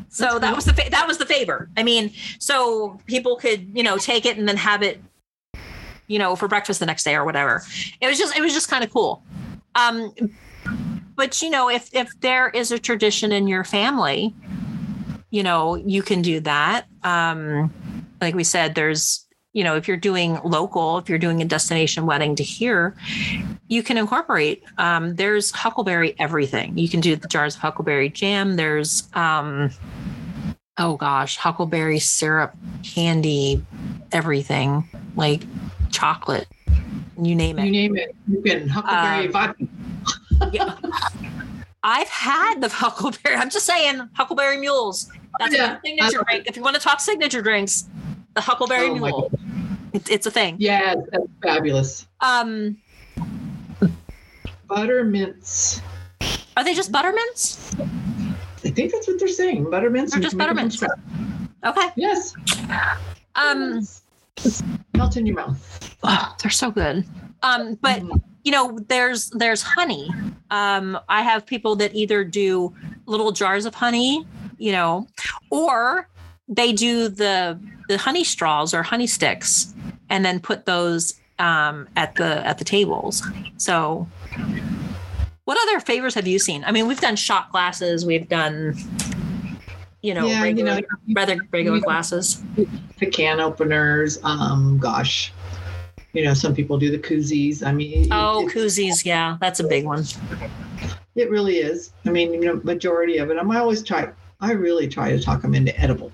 so 0.10 0.26
That's 0.26 0.40
that 0.40 0.42
cool. 0.48 0.56
was 0.56 0.66
the 0.66 0.74
fa- 0.74 0.90
that 0.92 1.08
was 1.08 1.18
the 1.18 1.26
favor. 1.26 1.70
I 1.78 1.84
mean, 1.84 2.12
so 2.40 3.00
people 3.06 3.36
could 3.36 3.70
you 3.76 3.84
know 3.84 3.98
take 3.98 4.26
it 4.26 4.38
and 4.38 4.48
then 4.48 4.58
have 4.58 4.82
it, 4.82 5.00
you 6.08 6.18
know, 6.18 6.36
for 6.36 6.48
breakfast 6.48 6.80
the 6.80 6.86
next 6.86 7.04
day 7.04 7.16
or 7.16 7.24
whatever. 7.26 7.62
It 8.02 8.08
was 8.08 8.18
just 8.18 8.36
it 8.38 8.42
was 8.42 8.54
just 8.54 8.70
kind 8.70 8.84
of 8.84 8.92
cool. 8.92 9.22
Um, 9.76 10.14
but 11.16 11.42
you 11.42 11.50
know, 11.50 11.70
if 11.70 11.94
if 11.94 12.10
there 12.22 12.50
is 12.50 12.72
a 12.72 12.80
tradition 12.80 13.32
in 13.32 13.48
your 13.48 13.64
family, 13.64 14.34
you 15.30 15.44
know, 15.44 15.76
you 15.76 16.02
can 16.02 16.22
do 16.22 16.40
that. 16.42 16.88
Um, 17.04 17.72
like 18.22 18.34
we 18.36 18.44
said, 18.44 18.76
there's 18.76 19.26
you 19.54 19.64
know, 19.64 19.76
if 19.76 19.88
you're 19.88 19.98
doing 19.98 20.40
local, 20.44 20.98
if 21.00 21.10
you're 21.10 21.18
doing 21.18 21.42
a 21.42 21.46
destination 21.46 22.06
wedding 22.06 22.36
to 22.36 22.44
here, 22.44 22.96
you 23.68 23.82
can 23.82 23.98
incorporate. 23.98 24.64
Um, 24.78 25.16
there's 25.16 25.52
huckleberry 25.52 26.16
everything. 26.20 26.78
You 26.78 26.88
can 26.88 27.00
do 27.00 27.16
the 27.16 27.28
jars 27.28 27.56
of 27.56 27.62
huckleberry 27.62 28.10
jam. 28.10 28.56
There's 28.58 29.08
um, 29.14 29.72
oh 30.78 30.96
gosh, 30.98 31.38
huckleberry 31.38 32.00
syrup, 32.00 32.56
candy, 32.84 33.66
everything 34.12 34.88
like 35.16 35.42
chocolate, 35.90 36.48
you 37.22 37.34
name 37.36 37.58
it. 37.60 37.66
You 37.66 37.72
name 37.72 37.98
it. 37.98 38.16
You 38.28 38.42
can 38.42 38.68
huckleberry 38.70 39.26
Um, 39.28 39.32
vodka. 39.32 39.68
Yeah. 40.54 40.76
I've 41.84 42.08
had 42.08 42.62
the 42.62 42.70
huckleberry. 42.74 43.36
I'm 43.36 43.50
just 43.50 43.66
saying, 43.66 44.08
huckleberry 44.14 44.58
mules. 44.58 45.12
That's 45.40 45.54
Yeah, 45.54 45.78
a 45.78 45.80
signature 45.84 46.24
drink. 46.30 46.46
If 46.48 46.56
you 46.56 46.62
want 46.64 46.76
to 46.76 46.82
talk 46.82 47.00
signature 47.00 47.42
drinks, 47.42 47.88
the 48.40 48.46
huckleberry 48.46 48.88
Oh 48.88 48.96
my 48.96 49.10
mule. 49.10 49.32
It, 49.92 50.10
it's 50.10 50.26
a 50.26 50.32
thing. 50.32 50.56
Yes, 50.60 50.96
that's 51.12 51.26
fabulous. 51.44 52.08
Um, 52.22 52.78
Buttermints. 54.68 55.82
are 56.56 56.64
they 56.64 56.74
just 56.74 56.92
buttermints? 56.92 57.76
I 58.64 58.70
think 58.70 58.92
that's 58.92 59.08
what 59.08 59.20
they're 59.20 59.28
saying. 59.28 59.70
Buttermints. 59.70 60.14
They're 60.14 60.22
just 60.22 60.34
you 60.34 60.40
can 60.40 60.56
make 60.56 60.72
them 60.80 60.88
buttermints. 60.88 61.50
Okay. 61.66 61.88
Yes. 61.98 62.34
Um, 63.36 63.86
melt 64.96 65.18
in 65.18 65.26
your 65.26 65.36
mouth. 65.36 65.96
oh, 66.04 66.36
they're 66.42 66.52
so 66.52 66.72
good. 66.72 67.06
Um, 67.44 67.76
but 67.82 68.02
Mm. 68.02 68.22
you 68.46 68.52
know, 68.52 68.80
there's 68.88 69.30
there's 69.32 69.62
honey. 69.62 70.10
Um, 70.52 70.98
I 71.10 71.24
have 71.24 71.46
people 71.46 71.76
that 71.78 71.94
either 71.96 72.24
do 72.24 72.74
little 73.06 73.32
jars 73.32 73.66
of 73.66 73.74
honey, 73.76 74.26
you 74.58 74.72
know, 74.72 75.08
or 75.50 76.08
they 76.50 76.74
do 76.74 77.08
the 77.08 77.60
the 77.88 77.98
honey 77.98 78.24
straws 78.24 78.74
or 78.74 78.84
honey 78.84 79.08
sticks, 79.08 79.74
and 80.10 80.26
then 80.26 80.40
put 80.40 80.66
those 80.66 81.14
um, 81.38 81.88
at 81.96 82.16
the 82.16 82.46
at 82.46 82.58
the 82.58 82.66
tables. 82.66 83.24
So, 83.58 84.08
what 85.46 85.58
other 85.68 85.80
favors 85.80 86.14
have 86.16 86.28
you 86.28 86.40
seen? 86.40 86.64
I 86.66 86.72
mean, 86.72 86.88
we've 86.88 87.00
done 87.00 87.16
shot 87.16 87.52
glasses, 87.52 88.06
we've 88.06 88.28
done, 88.28 88.76
you 90.02 90.14
know, 90.14 90.26
yeah, 90.28 90.38
you 90.40 90.44
regular, 90.44 90.76
know, 90.76 90.88
rather 91.16 91.38
regular 91.52 91.78
you- 91.78 91.84
glasses. 91.84 92.44
the 93.00 93.06
can 93.06 93.40
openers. 93.40 94.20
Um, 94.24 94.78
gosh, 94.80 95.32
you 96.14 96.24
know, 96.24 96.34
some 96.34 96.54
people 96.56 96.78
do 96.78 96.92
the 96.92 97.00
koozies. 97.00 97.66
I 97.66 97.72
mean, 97.72 98.08
Oh, 98.12 98.48
it, 98.48 98.54
koozies, 98.54 99.06
yeah, 99.06 99.38
that's 99.40 99.60
a 99.60 99.68
big 99.68 99.86
one. 99.86 100.04
it 101.16 101.30
really 101.30 101.58
is. 101.58 101.94
I 102.06 102.10
mean, 102.12 102.34
you 102.34 102.42
know, 102.42 102.60
majority 102.64 103.18
of 103.18 103.30
it. 103.32 103.38
I'm, 103.38 103.50
I 103.52 103.60
always 103.60 103.84
try. 103.84 104.10
I 104.42 104.52
really 104.54 104.88
try 104.88 105.12
to 105.12 105.20
talk 105.22 105.42
them 105.42 105.54
into 105.54 105.78
edible. 105.80 106.12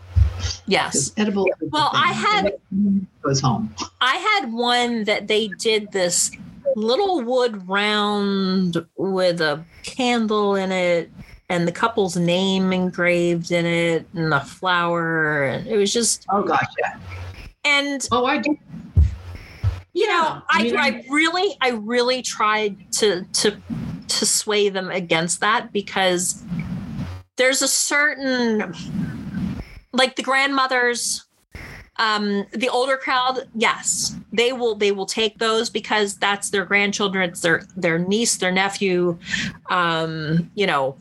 Yes. 0.67 1.11
Edible. 1.17 1.47
Well. 1.71 1.89
I 1.93 2.11
had- 2.13 2.53
goes 3.21 3.41
home. 3.41 3.73
I 4.01 4.15
had 4.15 4.51
one 4.53 5.03
that 5.05 5.27
they 5.27 5.47
did 5.59 5.91
this 5.91 6.31
little 6.75 7.21
wood 7.21 7.67
round 7.67 8.85
with 8.97 9.41
a 9.41 9.63
candle 9.83 10.55
in 10.55 10.71
it 10.71 11.09
and 11.49 11.67
the 11.67 11.71
couple's 11.71 12.17
name 12.17 12.73
engraved 12.73 13.51
in 13.51 13.65
it 13.65 14.05
and 14.13 14.33
a 14.33 14.41
flower 14.41 15.43
and 15.43 15.67
it 15.67 15.77
was 15.77 15.93
just 15.93 16.25
Oh 16.29 16.43
gosh, 16.43 16.65
yeah. 16.79 16.97
and 17.63 18.05
Oh, 18.11 18.25
I 18.25 18.39
do. 18.39 18.57
you 19.93 20.07
know 20.07 20.13
Yeah, 20.13 20.41
I, 20.49 20.59
I 20.59 20.63
mean, 20.63 20.77
I 20.77 21.05
really 21.09 21.55
I 21.61 21.69
really 21.69 22.21
tried 22.21 22.91
to 22.93 23.23
to 23.33 23.55
to 24.07 24.25
sway 24.25 24.69
them 24.69 24.89
against 24.89 25.39
that 25.39 25.71
because 25.71 26.43
there's 27.37 27.61
a 27.61 27.67
certain 27.69 28.73
like 29.95 30.15
the 30.15 30.23
grandmothers 30.23 31.25
um 31.97 32.45
the 32.51 32.67
older 32.69 32.97
crowd 32.97 33.47
yes 33.55 34.15
they 34.33 34.51
will 34.51 34.75
they 34.75 34.91
will 34.91 35.05
take 35.05 35.37
those 35.39 35.69
because 35.69 36.17
that's 36.17 36.49
their 36.49 36.65
grandchildren 36.65 37.29
it's 37.29 37.41
their 37.41 37.63
their 37.77 37.97
niece 37.97 38.37
their 38.37 38.51
nephew 38.51 39.17
um 39.69 40.49
you 40.55 40.67
know 40.67 40.95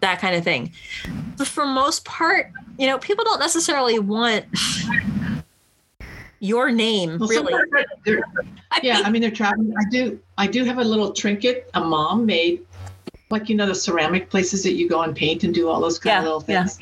that 0.00 0.20
kind 0.20 0.34
of 0.36 0.44
thing 0.44 0.70
but 1.38 1.46
for 1.46 1.64
most 1.64 2.04
part 2.04 2.52
you 2.78 2.86
know 2.86 2.98
people 2.98 3.24
don't 3.24 3.40
necessarily 3.40 3.98
want 3.98 4.44
your 6.40 6.70
name 6.70 7.18
Well, 7.18 7.28
really 7.28 7.54
I 8.72 8.80
yeah, 8.82 9.02
I 9.04 9.10
mean 9.10 9.20
they're 9.20 9.30
traveling. 9.30 9.74
I 9.76 9.82
do. 9.90 10.20
I 10.38 10.46
do 10.46 10.64
have 10.64 10.78
a 10.78 10.84
little 10.84 11.12
trinket 11.12 11.68
a 11.74 11.80
mom 11.80 12.24
made, 12.24 12.64
like 13.28 13.48
you 13.48 13.56
know 13.56 13.66
the 13.66 13.74
ceramic 13.74 14.30
places 14.30 14.62
that 14.62 14.74
you 14.74 14.88
go 14.88 15.02
and 15.02 15.14
paint 15.14 15.42
and 15.42 15.52
do 15.52 15.68
all 15.68 15.80
those 15.80 15.98
kind 15.98 16.14
Yeah, 16.14 16.18
of 16.18 16.24
little 16.24 16.44
yeah. 16.48 16.64
things. 16.66 16.78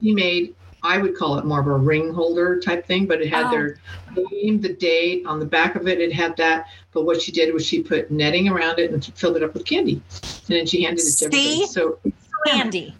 He 0.00 0.14
made. 0.14 0.54
I 0.82 0.98
would 0.98 1.16
call 1.16 1.38
it 1.38 1.44
more 1.44 1.60
of 1.60 1.66
a 1.66 1.74
ring 1.76 2.12
holder 2.12 2.58
type 2.60 2.86
thing, 2.86 3.06
but 3.06 3.20
it 3.20 3.28
had 3.28 3.46
Oh. 3.46 3.50
their 3.50 3.78
name, 4.16 4.60
the 4.60 4.72
date 4.72 5.24
on 5.26 5.38
the 5.38 5.46
back 5.46 5.74
of 5.76 5.86
it. 5.88 6.00
It 6.00 6.12
had 6.12 6.36
that. 6.38 6.66
But 6.92 7.04
what 7.04 7.20
she 7.20 7.32
did 7.32 7.52
was 7.54 7.64
she 7.64 7.82
put 7.82 8.10
netting 8.10 8.48
around 8.48 8.78
it 8.78 8.90
and 8.90 9.04
filled 9.16 9.36
it 9.36 9.42
up 9.42 9.54
with 9.54 9.64
candy, 9.64 10.00
and 10.22 10.56
then 10.56 10.66
she 10.66 10.82
handed 10.82 11.04
it 11.06 11.12
to 11.18 11.26
everybody. 11.26 11.66
So 11.66 11.98
candy 12.46 12.94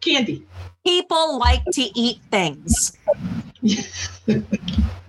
candy. 0.00 0.44
people 0.84 1.38
like 1.38 1.64
to 1.72 1.82
eat 1.98 2.18
things 2.32 2.98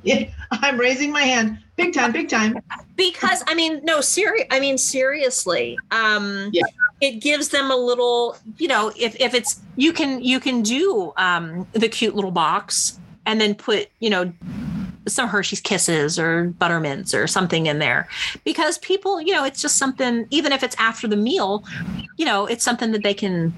Yeah, 0.04 0.26
I'm 0.62 0.78
raising 0.80 1.12
my 1.12 1.22
hand, 1.24 1.58
big 1.76 1.94
time, 1.94 2.12
big 2.12 2.30
time. 2.30 2.58
because 2.96 3.44
i 3.48 3.56
mean 3.56 3.82
no 3.84 4.00
serious 4.02 4.46
i 4.52 4.60
mean 4.60 4.78
seriously 4.78 5.78
um 5.92 6.50
Yeah. 6.54 6.64
it 7.02 7.22
gives 7.22 7.50
them 7.50 7.72
a 7.72 7.76
little 7.76 8.38
you 8.58 8.68
know 8.68 8.92
if 8.98 9.16
if 9.20 9.34
it's 9.34 9.60
you 9.76 9.92
can 9.94 10.24
you 10.24 10.40
can 10.40 10.62
do 10.62 11.12
um 11.18 11.66
the 11.74 11.90
cute 11.90 12.16
little 12.16 12.32
box 12.32 13.00
and 13.26 13.42
then 13.42 13.56
put 13.56 13.90
you 14.00 14.10
know 14.12 14.32
some 15.08 15.28
Hershey's 15.28 15.60
Kisses 15.60 16.18
or 16.18 16.54
Buttermints 16.60 17.14
or 17.14 17.28
something 17.28 17.66
in 17.66 17.80
there 17.80 18.08
because 18.46 18.78
people, 18.78 19.20
you 19.22 19.34
know, 19.34 19.44
it's 19.44 19.62
just 19.62 19.76
something, 19.78 20.26
even 20.30 20.54
if 20.54 20.64
it's 20.64 20.78
after 20.80 21.10
the 21.10 21.18
meal, 21.18 21.66
you 22.16 22.24
know, 22.24 22.46
it's 22.46 22.64
something 22.64 22.94
that 22.94 23.04
they 23.04 23.14
can 23.14 23.54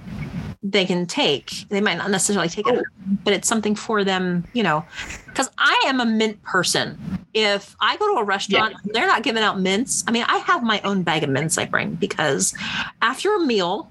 they 0.72 0.86
can 0.86 1.05
take. 1.05 1.65
They 1.69 1.79
might 1.79 1.98
not 1.98 2.10
necessarily 2.10 2.50
take 2.50 2.67
it, 2.67 2.84
but 3.24 3.34
it's 3.34 3.48
something 3.48 3.75
for 3.75 4.03
them, 4.03 4.45
you 4.53 4.63
know. 4.63 4.84
Because 5.27 5.50
I 5.57 5.84
am 5.86 6.00
a 6.00 6.05
mint 6.05 6.41
person. 6.43 6.98
If 7.34 7.75
I 7.81 7.98
go 7.98 8.15
to 8.15 8.19
a 8.19 8.24
restaurant, 8.24 8.74
yeah. 8.74 8.91
they're 8.93 9.07
not 9.07 9.22
giving 9.22 9.43
out 9.43 9.60
mints. 9.60 10.03
I 10.07 10.12
mean, 10.12 10.25
I 10.27 10.38
have 10.38 10.63
my 10.63 10.81
own 10.81 11.03
bag 11.03 11.24
of 11.24 11.29
mints 11.29 11.57
I 11.57 11.65
bring 11.65 11.95
because 11.95 12.55
after 13.01 13.36
a 13.36 13.39
meal, 13.39 13.89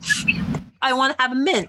I 0.83 0.93
want 0.95 1.17
to 1.17 1.23
have 1.23 1.33
a 1.33 1.37
mint 1.37 1.69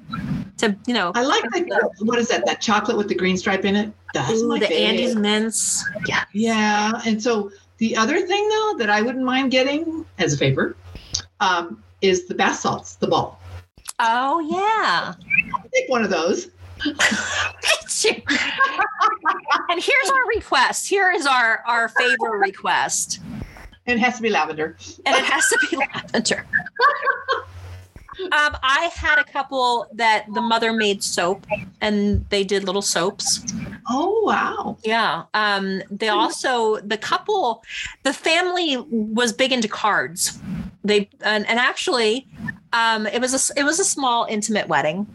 to, 0.57 0.75
you 0.87 0.93
know. 0.93 1.11
I 1.13 1.23
like 1.23 1.43
that. 1.51 1.91
What 1.99 2.17
is 2.17 2.29
that? 2.29 2.45
That 2.47 2.59
chocolate 2.59 2.97
with 2.97 3.07
the 3.07 3.15
green 3.15 3.37
stripe 3.37 3.63
in 3.63 3.75
it? 3.75 3.91
That's 4.13 4.41
Ooh, 4.41 4.47
my 4.47 4.59
the 4.59 4.67
favorite. 4.67 5.01
Andes 5.01 5.15
mints. 5.15 5.85
Yeah. 6.07 6.23
Yeah. 6.33 7.01
And 7.05 7.21
so 7.21 7.51
the 7.77 7.95
other 7.95 8.25
thing 8.25 8.49
though 8.49 8.75
that 8.79 8.89
I 8.89 9.03
wouldn't 9.03 9.25
mind 9.25 9.51
getting 9.51 10.05
as 10.17 10.33
a 10.33 10.37
favor 10.37 10.75
um, 11.41 11.83
is 12.01 12.25
the 12.25 12.33
bath 12.33 12.59
salts, 12.59 12.95
the 12.95 13.07
ball. 13.07 13.39
Oh 13.99 14.39
yeah. 14.41 15.13
Take 15.73 15.89
one 15.89 16.03
of 16.03 16.09
those. 16.09 16.49
and 19.69 19.81
here's 19.81 20.09
our 20.09 20.27
request. 20.35 20.87
Here 20.87 21.11
is 21.11 21.25
our 21.25 21.63
our 21.65 21.89
favor 21.89 22.37
request. 22.37 23.19
It 23.85 23.99
has 23.99 24.17
to 24.17 24.21
be 24.21 24.29
lavender. 24.29 24.77
And 25.05 25.15
it 25.15 25.23
has 25.23 25.47
to 25.49 25.67
be 25.69 25.77
lavender. 25.77 26.45
Um, 28.31 28.55
I 28.63 28.89
had 28.95 29.19
a 29.19 29.25
couple 29.25 29.87
that 29.93 30.25
the 30.33 30.41
mother 30.41 30.71
made 30.71 31.03
soap 31.03 31.45
and 31.81 32.25
they 32.29 32.45
did 32.45 32.63
little 32.63 32.81
soaps. 32.81 33.43
Oh 33.89 34.21
wow. 34.23 34.77
Yeah. 34.83 35.23
Um, 35.33 35.83
they 35.91 36.07
also 36.07 36.77
the 36.77 36.97
couple, 36.97 37.63
the 38.03 38.13
family 38.13 38.77
was 38.89 39.33
big 39.33 39.51
into 39.51 39.67
cards. 39.67 40.39
They 40.83 41.09
and, 41.21 41.45
and 41.47 41.59
actually 41.59 42.27
um, 42.75 43.07
it 43.07 43.21
was 43.21 43.33
a 43.33 43.59
it 43.59 43.63
was 43.63 43.79
a 43.79 43.85
small 43.85 44.25
intimate 44.29 44.67
wedding, 44.67 45.07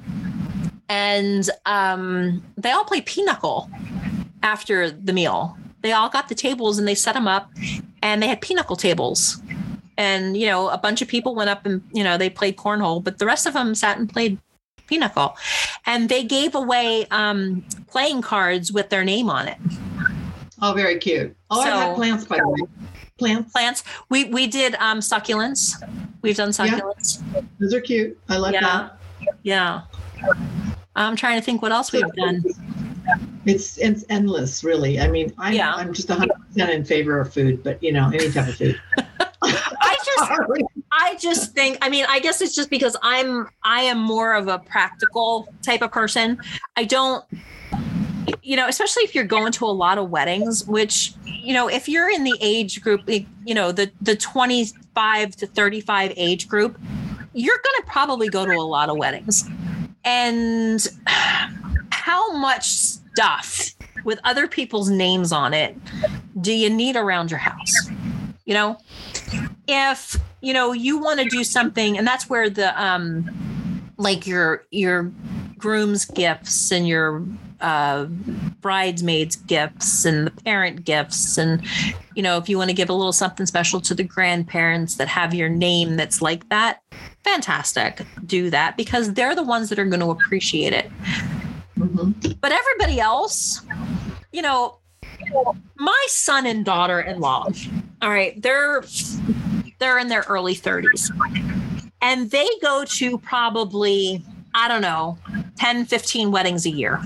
and 0.89 1.49
um, 1.67 2.43
they 2.57 2.71
all 2.71 2.85
played 2.85 3.05
pinochle 3.05 3.71
after 4.43 4.91
the 4.91 5.13
meal. 5.13 5.57
They 5.83 5.93
all 5.93 6.09
got 6.09 6.29
the 6.29 6.35
tables 6.35 6.79
and 6.79 6.89
they 6.89 6.95
set 6.95 7.15
them 7.15 7.29
up, 7.29 7.51
and 8.03 8.23
they 8.23 8.29
had 8.29 8.41
pinochle 8.41 8.77
tables. 8.77 9.43
And 9.99 10.39
you 10.39 10.47
know, 10.47 10.71
a 10.71 10.79
bunch 10.79 11.03
of 11.03 11.09
people 11.09 11.35
went 11.35 11.51
up 11.51 11.67
and 11.67 11.83
you 11.93 12.03
know 12.03 12.17
they 12.17 12.31
played 12.31 12.57
cornhole, 12.57 13.05
but 13.05 13.19
the 13.19 13.27
rest 13.27 13.47
of 13.47 13.53
them 13.53 13.75
sat 13.75 13.99
and 13.99 14.09
played 14.09 14.39
pinochle, 14.87 15.37
and 15.85 16.09
they 16.09 16.25
gave 16.25 16.55
away 16.55 17.07
um, 17.11 17.63
playing 17.89 18.23
cards 18.23 18.73
with 18.73 18.89
their 18.89 19.05
name 19.05 19.29
on 19.29 19.49
it. 19.49 19.59
Oh, 20.63 20.73
very 20.73 20.99
cute. 20.99 21.37
Oh, 21.51 21.63
so, 21.63 21.71
I 21.71 21.85
had 21.85 21.95
plants 21.95 22.25
by 22.25 22.39
the 22.39 22.49
way. 22.49 22.61
Plants. 23.21 23.53
Plants. 23.53 23.85
We 24.09 24.25
we 24.25 24.47
did 24.47 24.75
um, 24.77 24.99
succulents. 25.01 25.81
We've 26.23 26.37
done 26.37 26.51
succulents. 26.51 27.23
Yeah. 27.33 27.43
Those 27.59 27.75
are 27.75 27.81
cute. 27.81 28.19
I 28.29 28.37
like 28.37 28.55
yeah. 28.55 28.61
that. 28.61 28.97
Yeah. 29.43 29.83
I'm 30.97 31.17
trying 31.17 31.39
to 31.39 31.45
think 31.45 31.63
what 31.63 31.73
else 31.73 31.93
we've 31.93 32.13
done. 32.15 32.45
It's 33.47 33.79
it's 33.79 34.05
endless, 34.11 34.65
really. 34.65 35.01
I 35.01 35.09
mean, 35.09 35.33
I'm 35.39 35.55
yeah. 35.55 35.73
I'm 35.73 35.95
just 35.95 36.09
100 36.09 36.33
percent 36.49 36.71
in 36.71 36.85
favor 36.85 37.21
of 37.21 37.33
food, 37.33 37.63
but 37.63 37.83
you 37.83 37.93
know, 37.93 38.09
any 38.09 38.31
type 38.31 38.49
of 38.49 38.57
food. 38.57 38.81
I 39.43 39.97
just 40.05 40.65
I 40.93 41.17
just 41.17 41.55
think 41.55 41.79
I 41.81 41.89
mean, 41.89 42.05
I 42.09 42.19
guess 42.19 42.43
it's 42.43 42.55
just 42.55 42.69
because 42.69 42.97
I'm 43.03 43.49
I 43.63 43.83
am 43.83 43.99
more 43.99 44.35
of 44.35 44.49
a 44.49 44.59
practical 44.59 45.49
type 45.63 45.83
of 45.83 45.91
person. 45.91 46.39
I 46.77 46.85
don't 46.85 47.25
you 48.43 48.57
know, 48.57 48.69
especially 48.69 49.03
if 49.03 49.15
you're 49.15 49.25
going 49.25 49.53
to 49.53 49.65
a 49.65 49.69
lot 49.69 49.99
of 49.99 50.11
weddings, 50.11 50.67
which, 50.67 51.13
you 51.25 51.53
know, 51.53 51.69
if 51.69 51.89
you're 51.89 52.11
in 52.11 52.25
the 52.25 52.37
age 52.41 52.81
group, 52.81 53.03
you 53.09 53.55
know, 53.55 53.73
the 53.73 53.91
the 54.01 54.17
25 54.17 55.37
to 55.37 55.47
35 55.47 56.13
age 56.17 56.49
group, 56.49 56.79
you're 57.33 57.59
going 57.59 57.77
to 57.81 57.85
probably 57.87 58.29
go 58.29 58.45
to 58.47 58.53
a 58.53 58.63
lot 58.63 58.89
of 58.89 58.97
weddings. 58.97 59.49
And 60.05 60.87
how 61.93 62.33
much 62.33 62.69
stuff 62.69 63.71
with 64.05 64.19
other 64.25 64.49
people's 64.49 64.89
names 64.89 65.31
on 65.31 65.53
it 65.53 65.77
do 66.41 66.53
you 66.53 66.71
need 66.71 66.97
around 66.97 67.31
your 67.31 67.39
house? 67.39 67.75
You 68.47 68.55
know, 68.55 68.79
if, 69.69 70.17
you 70.41 70.55
know, 70.55 70.73
you 70.73 70.99
want 70.99 71.21
to 71.21 71.29
do 71.29 71.45
something 71.45 71.99
and 71.99 72.07
that's 72.07 72.29
where 72.29 72.49
the 72.49 72.83
um 72.83 73.31
like 73.99 74.27
your 74.27 74.65
your 74.71 75.13
groom's 75.59 76.07
gifts 76.07 76.73
and 76.73 76.89
your 76.89 77.23
uh, 77.61 78.05
bridesmaids 78.61 79.37
gifts 79.37 80.05
and 80.05 80.27
the 80.27 80.31
parent 80.31 80.85
gifts. 80.85 81.39
And 81.39 81.63
you 82.15 82.23
know 82.23 82.37
if 82.39 82.49
you 82.49 82.59
want 82.59 82.71
to 82.71 82.75
give 82.75 82.91
a 82.91 82.95
little 82.95 83.13
something 83.13 83.47
special 83.47 83.81
to 83.83 83.95
the 83.95 84.05
grandparents 84.05 84.97
that 84.97 85.09
have 85.09 85.35
your 85.35 85.49
name 85.49 85.97
that's 85.97 86.23
like 86.23 86.49
that 86.49 86.83
fantastic. 87.25 88.03
Do 88.25 88.51
that 88.51 88.77
because 88.77 89.13
they're 89.13 89.35
the 89.35 89.43
ones 89.43 89.69
that 89.69 89.79
are 89.79 89.85
going 89.85 90.01
to 90.01 90.11
appreciate 90.11 90.73
it. 90.73 90.91
Mm-hmm. 91.81 92.33
but 92.43 92.53
everybody 92.53 93.01
else 93.01 93.63
you 94.33 94.43
know 94.43 94.81
my 95.77 96.07
son 96.09 96.45
and 96.45 96.63
daughter-in-law 96.63 97.49
all 98.03 98.11
right 98.11 98.41
they're 98.43 98.85
they're 99.79 99.99
in 99.99 100.09
their 100.09 100.25
early 100.29 100.55
30s 100.55 101.11
and 102.03 102.31
they 102.31 102.47
go 102.61 102.85
to 102.85 103.17
probably 103.17 104.23
i 104.55 104.69
don't 104.69 104.83
know 104.83 105.17
10 105.57 105.87
15 105.87 106.31
weddings 106.31 106.67
a 106.67 106.71
year 106.71 107.01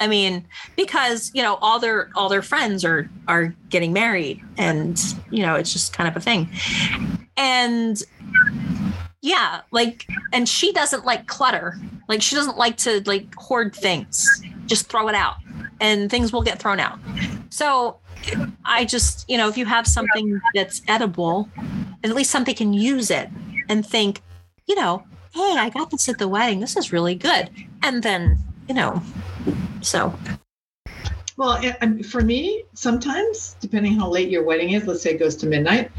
I 0.00 0.06
mean, 0.06 0.46
because 0.76 1.30
you 1.34 1.42
know 1.42 1.56
all 1.60 1.78
their 1.78 2.10
all 2.14 2.30
their 2.30 2.42
friends 2.42 2.84
are 2.84 3.08
are 3.28 3.54
getting 3.68 3.92
married, 3.92 4.42
and 4.56 4.98
you 5.30 5.42
know 5.42 5.54
it's 5.54 5.72
just 5.72 5.92
kind 5.92 6.08
of 6.08 6.16
a 6.16 6.20
thing. 6.20 6.48
And 7.36 8.02
yeah, 9.20 9.60
like, 9.70 10.06
and 10.32 10.48
she 10.48 10.72
doesn't 10.72 11.04
like 11.04 11.26
clutter. 11.26 11.78
Like 12.08 12.22
she 12.22 12.34
doesn't 12.34 12.56
like 12.56 12.78
to 12.78 13.02
like 13.04 13.34
hoard 13.34 13.74
things. 13.74 14.26
Just 14.64 14.88
throw 14.88 15.08
it 15.08 15.14
out, 15.14 15.36
and 15.80 16.10
things 16.10 16.32
will 16.32 16.42
get 16.42 16.58
thrown 16.58 16.80
out. 16.80 16.98
So 17.50 17.98
I 18.64 18.86
just 18.86 19.28
you 19.28 19.36
know 19.36 19.48
if 19.48 19.58
you 19.58 19.66
have 19.66 19.86
something 19.86 20.40
that's 20.54 20.80
edible, 20.88 21.50
at 22.02 22.14
least 22.14 22.30
something 22.30 22.54
can 22.54 22.72
use 22.72 23.10
it 23.10 23.28
and 23.68 23.86
think, 23.86 24.22
you 24.66 24.76
know, 24.76 25.04
hey, 25.34 25.56
I 25.58 25.68
got 25.68 25.90
this 25.90 26.08
at 26.08 26.18
the 26.18 26.26
wedding. 26.26 26.60
This 26.60 26.74
is 26.78 26.90
really 26.90 27.14
good, 27.14 27.50
and 27.82 28.02
then 28.02 28.38
you 28.66 28.74
know 28.74 29.02
so, 29.80 30.14
well, 31.36 31.60
for 32.02 32.20
me, 32.20 32.64
sometimes, 32.74 33.56
depending 33.60 33.94
how 33.94 34.08
late 34.08 34.28
your 34.28 34.42
wedding 34.44 34.70
is, 34.70 34.86
let's 34.86 35.02
say 35.02 35.12
it 35.12 35.18
goes 35.18 35.36
to 35.36 35.46
midnight, 35.46 35.90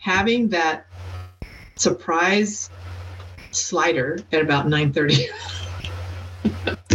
having 0.00 0.48
that 0.50 0.86
surprise 1.76 2.70
slider 3.52 4.18
at 4.32 4.42
about 4.42 4.66
9:30. 4.66 5.28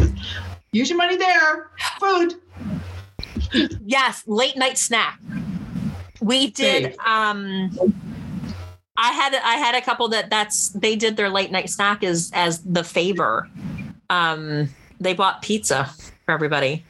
Use 0.71 0.89
your 0.89 0.97
money 0.97 1.17
there. 1.17 1.69
Food. 1.99 2.35
Yes, 3.85 4.23
late 4.27 4.55
night 4.55 4.77
snack. 4.77 5.19
We 6.21 6.51
did 6.51 6.95
um 7.05 7.71
I 8.95 9.11
had 9.11 9.33
I 9.33 9.55
had 9.55 9.75
a 9.75 9.81
couple 9.81 10.07
that 10.09 10.29
that's 10.29 10.69
they 10.69 10.95
did 10.95 11.17
their 11.17 11.29
late 11.29 11.51
night 11.51 11.69
snack 11.69 12.03
as 12.03 12.31
as 12.33 12.61
the 12.61 12.83
favor. 12.83 13.49
Um 14.09 14.69
they 15.01 15.13
bought 15.13 15.41
pizza 15.41 15.85
for 16.25 16.31
everybody. 16.31 16.85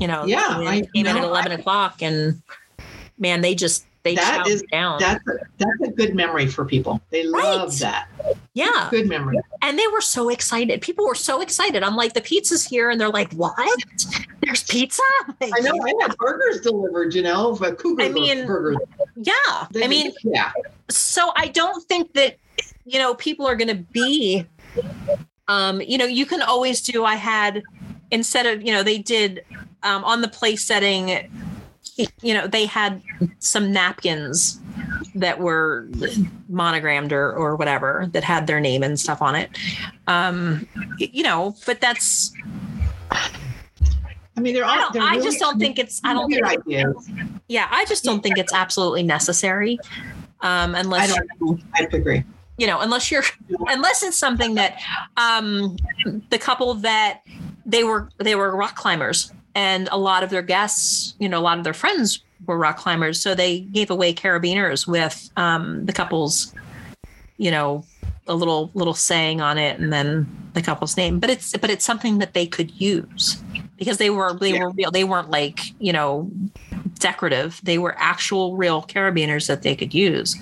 You 0.00 0.08
know, 0.08 0.24
yeah, 0.24 0.40
I 0.48 0.82
came 0.94 1.06
in 1.06 1.16
at 1.16 1.22
eleven 1.22 1.52
I, 1.52 1.54
o'clock, 1.56 2.02
and 2.02 2.42
man, 3.16 3.40
they 3.40 3.54
just 3.54 3.86
they 4.02 4.16
that 4.16 4.46
is 4.48 4.62
down. 4.70 4.98
That's 4.98 5.26
a, 5.28 5.32
that's 5.56 5.80
a 5.82 5.90
good 5.92 6.14
memory 6.14 6.46
for 6.46 6.64
people. 6.64 7.00
They 7.10 7.24
love 7.24 7.70
right. 7.70 7.78
that. 7.80 8.08
Yeah, 8.52 8.88
good 8.90 9.08
memory. 9.08 9.38
And 9.62 9.78
they 9.78 9.86
were 9.88 10.00
so 10.00 10.28
excited. 10.30 10.82
People 10.82 11.06
were 11.06 11.14
so 11.14 11.40
excited. 11.40 11.82
I'm 11.82 11.96
like, 11.96 12.12
the 12.12 12.20
pizza's 12.20 12.64
here, 12.64 12.90
and 12.90 13.00
they're 13.00 13.08
like, 13.08 13.32
"What? 13.34 13.56
There's 14.42 14.64
pizza?" 14.64 15.02
Like, 15.40 15.52
I 15.56 15.60
know. 15.60 15.72
I 15.82 15.92
had 16.02 16.16
burgers 16.18 16.60
delivered. 16.60 17.14
You 17.14 17.22
know, 17.22 17.56
but 17.58 17.78
Cougar 17.78 18.02
I 18.02 18.08
mean, 18.08 18.46
burgers. 18.46 18.78
Yeah, 19.16 19.32
they, 19.70 19.84
I 19.84 19.88
mean, 19.88 20.12
yeah. 20.24 20.50
So 20.90 21.32
I 21.36 21.48
don't 21.48 21.82
think 21.84 22.12
that 22.14 22.36
you 22.84 22.98
know 22.98 23.14
people 23.14 23.46
are 23.46 23.56
going 23.56 23.68
to 23.68 23.82
be 23.92 24.44
um, 25.48 25.80
you 25.80 25.98
know, 25.98 26.06
you 26.06 26.26
can 26.26 26.42
always 26.42 26.80
do. 26.80 27.04
I 27.04 27.16
had 27.16 27.62
instead 28.10 28.46
of 28.46 28.62
you 28.62 28.72
know 28.72 28.82
they 28.82 28.98
did 28.98 29.44
um, 29.82 30.04
on 30.04 30.20
the 30.20 30.28
place 30.28 30.64
setting. 30.64 31.30
You 32.22 32.34
know, 32.34 32.48
they 32.48 32.66
had 32.66 33.02
some 33.38 33.72
napkins 33.72 34.58
that 35.14 35.38
were 35.38 35.88
monogrammed 36.48 37.12
or 37.12 37.32
or 37.32 37.56
whatever 37.56 38.08
that 38.12 38.24
had 38.24 38.46
their 38.46 38.58
name 38.58 38.82
and 38.82 38.98
stuff 38.98 39.22
on 39.22 39.36
it. 39.36 39.50
Um, 40.06 40.66
you 40.98 41.22
know, 41.22 41.54
but 41.66 41.80
that's. 41.80 42.32
I 44.36 44.40
mean, 44.40 44.54
they're 44.54 44.64
all. 44.64 44.70
I, 44.70 44.88
they're 44.92 45.02
really, 45.02 45.22
just 45.22 45.38
don't 45.38 45.60
think 45.60 45.78
it's. 45.78 46.00
I 46.02 46.14
don't 46.14 46.28
think. 46.30 46.44
Ideas. 46.44 47.10
Yeah, 47.46 47.68
I 47.70 47.84
just 47.84 48.02
don't 48.02 48.22
think 48.22 48.38
it's 48.38 48.52
absolutely 48.52 49.04
necessary. 49.04 49.78
Um, 50.40 50.74
unless 50.74 51.12
I 51.12 51.20
don't. 51.38 51.62
I 51.74 51.86
agree 51.92 52.24
you 52.58 52.66
know 52.66 52.80
unless 52.80 53.10
you're 53.10 53.24
unless 53.68 54.02
it's 54.02 54.16
something 54.16 54.54
that 54.54 54.78
um 55.16 55.76
the 56.30 56.38
couple 56.38 56.74
that 56.74 57.20
they 57.66 57.82
were 57.84 58.08
they 58.18 58.34
were 58.34 58.54
rock 58.54 58.76
climbers 58.76 59.32
and 59.56 59.88
a 59.92 59.96
lot 59.96 60.24
of 60.24 60.30
their 60.30 60.42
guests, 60.42 61.14
you 61.20 61.28
know, 61.28 61.38
a 61.38 61.40
lot 61.40 61.58
of 61.58 61.64
their 61.64 61.72
friends 61.74 62.22
were 62.46 62.58
rock 62.58 62.76
climbers, 62.76 63.20
so 63.20 63.36
they 63.36 63.60
gave 63.60 63.88
away 63.88 64.12
carabiners 64.12 64.84
with 64.84 65.30
um, 65.36 65.86
the 65.86 65.92
couple's, 65.92 66.52
you 67.36 67.52
know, 67.52 67.84
a 68.26 68.34
little 68.34 68.72
little 68.74 68.94
saying 68.94 69.40
on 69.40 69.56
it, 69.56 69.78
and 69.78 69.92
then 69.92 70.26
the 70.54 70.60
couple's 70.60 70.96
name. 70.96 71.20
But 71.20 71.30
it's 71.30 71.56
but 71.56 71.70
it's 71.70 71.84
something 71.84 72.18
that 72.18 72.34
they 72.34 72.46
could 72.48 72.72
use 72.80 73.40
because 73.78 73.98
they 73.98 74.10
were 74.10 74.34
they 74.34 74.54
Yeah. 74.54 74.64
were 74.64 74.70
real. 74.70 74.90
They 74.90 75.04
weren't 75.04 75.30
like 75.30 75.60
you 75.78 75.92
know 75.92 76.30
decorative. 76.98 77.60
They 77.62 77.78
were 77.78 77.94
actual 77.96 78.56
real 78.56 78.82
carabiners 78.82 79.46
that 79.46 79.62
they 79.62 79.76
could 79.76 79.94
use. 79.94 80.36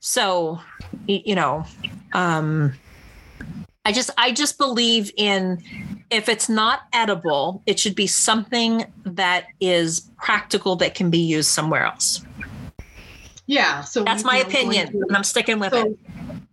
So, 0.00 0.60
you 1.06 1.34
know, 1.34 1.64
um, 2.12 2.72
I 3.84 3.92
just 3.92 4.10
I 4.18 4.32
just 4.32 4.58
believe 4.58 5.10
in 5.16 5.62
if 6.10 6.28
it's 6.28 6.48
not 6.48 6.82
edible, 6.92 7.62
it 7.66 7.78
should 7.80 7.94
be 7.94 8.06
something 8.06 8.84
that 9.04 9.46
is 9.60 10.08
practical 10.18 10.76
that 10.76 10.94
can 10.94 11.10
be 11.10 11.18
used 11.18 11.50
somewhere 11.50 11.84
else. 11.84 12.24
Yeah. 13.46 13.82
So 13.82 14.02
That's 14.04 14.24
my 14.24 14.38
opinion, 14.38 14.92
to- 14.92 15.00
and 15.08 15.16
I'm 15.16 15.24
sticking 15.24 15.58
with 15.58 15.72
so 15.72 15.86
it. 15.86 15.98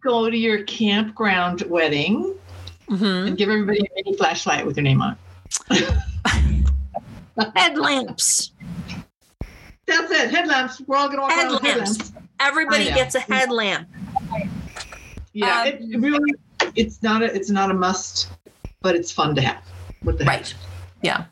go 0.02 0.30
to 0.30 0.38
your 0.38 0.64
campground 0.64 1.62
wedding 1.64 2.36
Mhm. 2.90 3.28
and 3.28 3.38
give 3.38 3.50
everybody 3.50 3.80
a 3.80 3.86
mini 3.96 4.16
flashlight 4.18 4.66
with 4.66 4.78
your 4.78 4.84
name 4.84 5.02
on. 5.02 5.18
Headlamps. 7.56 8.52
That's 9.88 10.12
it. 10.12 10.30
Headlamps. 10.32 10.82
We're 10.88 10.98
all 10.98 11.08
gonna 11.10 11.22
walk 11.24 11.32
around 11.32 11.52
with 11.54 11.62
Headlamps. 11.64 11.98
headlamps. 11.98 12.12
Everybody 12.40 12.86
gets 12.86 13.16
a 13.16 13.20
headlamp. 13.22 13.88
Yeah. 15.34 15.62
Um, 15.62 15.68
it, 15.68 16.00
really. 16.00 16.34
It's 16.76 17.04
not 17.04 17.22
a. 17.22 17.34
It's 17.36 17.50
not 17.50 17.72
a 17.72 17.74
must, 17.74 18.30
but 18.82 18.96
it's 18.96 19.12
fun 19.12 19.36
to 19.36 19.42
have. 19.42 19.64
What 20.04 20.18
the 20.18 20.26
heck? 20.26 20.34
Right. 20.34 20.56
Yeah. 21.02 21.26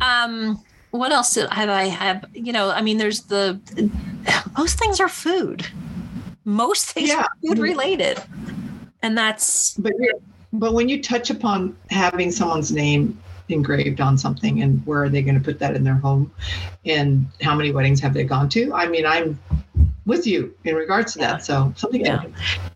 Um, 0.00 0.62
what 0.90 1.12
else 1.12 1.34
have 1.34 1.68
I 1.68 1.84
have? 1.84 2.24
You 2.32 2.52
know, 2.52 2.70
I 2.70 2.82
mean, 2.82 2.98
there's 2.98 3.22
the 3.22 3.60
most 4.56 4.78
things 4.78 5.00
are 5.00 5.08
food. 5.08 5.66
Most 6.44 6.86
things 6.86 7.08
Yeah. 7.08 7.22
are 7.22 7.28
food 7.44 7.58
related. 7.58 8.22
And 9.02 9.16
that's 9.16 9.74
But 9.74 9.92
but 10.52 10.72
when 10.72 10.88
you 10.88 11.02
touch 11.02 11.30
upon 11.30 11.76
having 11.90 12.30
someone's 12.30 12.72
name 12.72 13.18
engraved 13.48 14.00
on 14.00 14.16
something 14.18 14.62
and 14.62 14.84
where 14.86 15.04
are 15.04 15.08
they 15.08 15.22
going 15.22 15.36
to 15.36 15.40
put 15.40 15.58
that 15.58 15.76
in 15.76 15.84
their 15.84 15.94
home 15.94 16.32
and 16.84 17.26
how 17.42 17.54
many 17.54 17.72
weddings 17.72 18.00
have 18.00 18.14
they 18.14 18.24
gone 18.24 18.48
to? 18.50 18.72
I 18.74 18.86
mean, 18.88 19.06
I'm 19.06 19.38
with 20.06 20.26
you 20.26 20.54
in 20.64 20.74
regards 20.74 21.12
to 21.14 21.18
Yeah. 21.20 21.32
that. 21.32 21.44
So 21.44 21.72
something. 21.76 22.04
Yeah. 22.04 22.22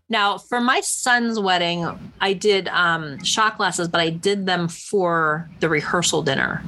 Now, 0.09 0.37
for 0.39 0.61
my 0.61 0.81
son's 0.81 1.39
wedding, 1.39 1.87
I 2.21 2.33
did 2.33 2.69
um, 2.69 3.23
shot 3.25 3.57
glasses, 3.57 3.89
but 3.89 4.01
I 4.01 4.11
did 4.11 4.45
them 4.47 4.69
for 4.69 5.49
the 5.61 5.69
rehearsal 5.69 6.23
dinner. 6.23 6.63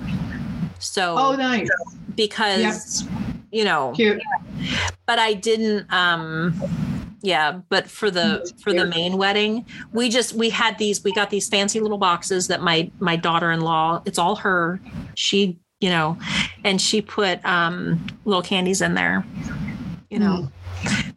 So, 0.78 1.16
Oh, 1.18 1.34
nice. 1.36 1.68
because, 2.16 3.04
you 3.50 3.64
know, 3.64 3.92
Cute. 3.96 4.22
but 5.06 5.18
I 5.18 5.34
didn't, 5.34 5.92
um, 5.92 6.54
yeah, 7.24 7.60
but 7.68 7.86
for 7.88 8.10
the 8.10 8.50
for 8.62 8.72
the 8.72 8.84
main 8.86 9.16
wedding, 9.16 9.64
we 9.92 10.08
just 10.08 10.32
we 10.32 10.50
had 10.50 10.76
these 10.78 11.04
we 11.04 11.12
got 11.12 11.30
these 11.30 11.48
fancy 11.48 11.78
little 11.78 11.98
boxes 11.98 12.48
that 12.48 12.62
my 12.62 12.90
my 12.98 13.14
daughter-in-law, 13.14 14.02
it's 14.06 14.18
all 14.18 14.34
her. 14.36 14.80
She, 15.14 15.60
you 15.80 15.88
know, 15.88 16.18
and 16.64 16.80
she 16.80 17.00
put 17.00 17.44
um 17.44 18.04
little 18.24 18.42
candies 18.42 18.80
in 18.82 18.94
there. 18.94 19.24
You 20.12 20.18
know, 20.18 20.48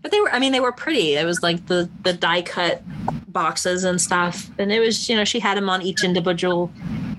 but 0.01 0.11
they 0.11 0.21
were 0.21 0.29
i 0.31 0.39
mean 0.39 0.53
they 0.53 0.61
were 0.61 0.71
pretty. 0.71 1.15
It 1.15 1.25
was 1.25 1.43
like 1.43 1.65
the 1.65 1.89
the 2.03 2.13
die 2.13 2.41
cut 2.41 2.81
boxes 3.27 3.83
and 3.83 3.99
stuff. 3.99 4.49
And 4.57 4.71
it 4.71 4.79
was 4.79 5.09
you 5.09 5.17
know 5.17 5.25
she 5.25 5.39
had 5.41 5.57
them 5.57 5.69
on 5.69 5.81
each 5.81 6.03
individual 6.05 6.71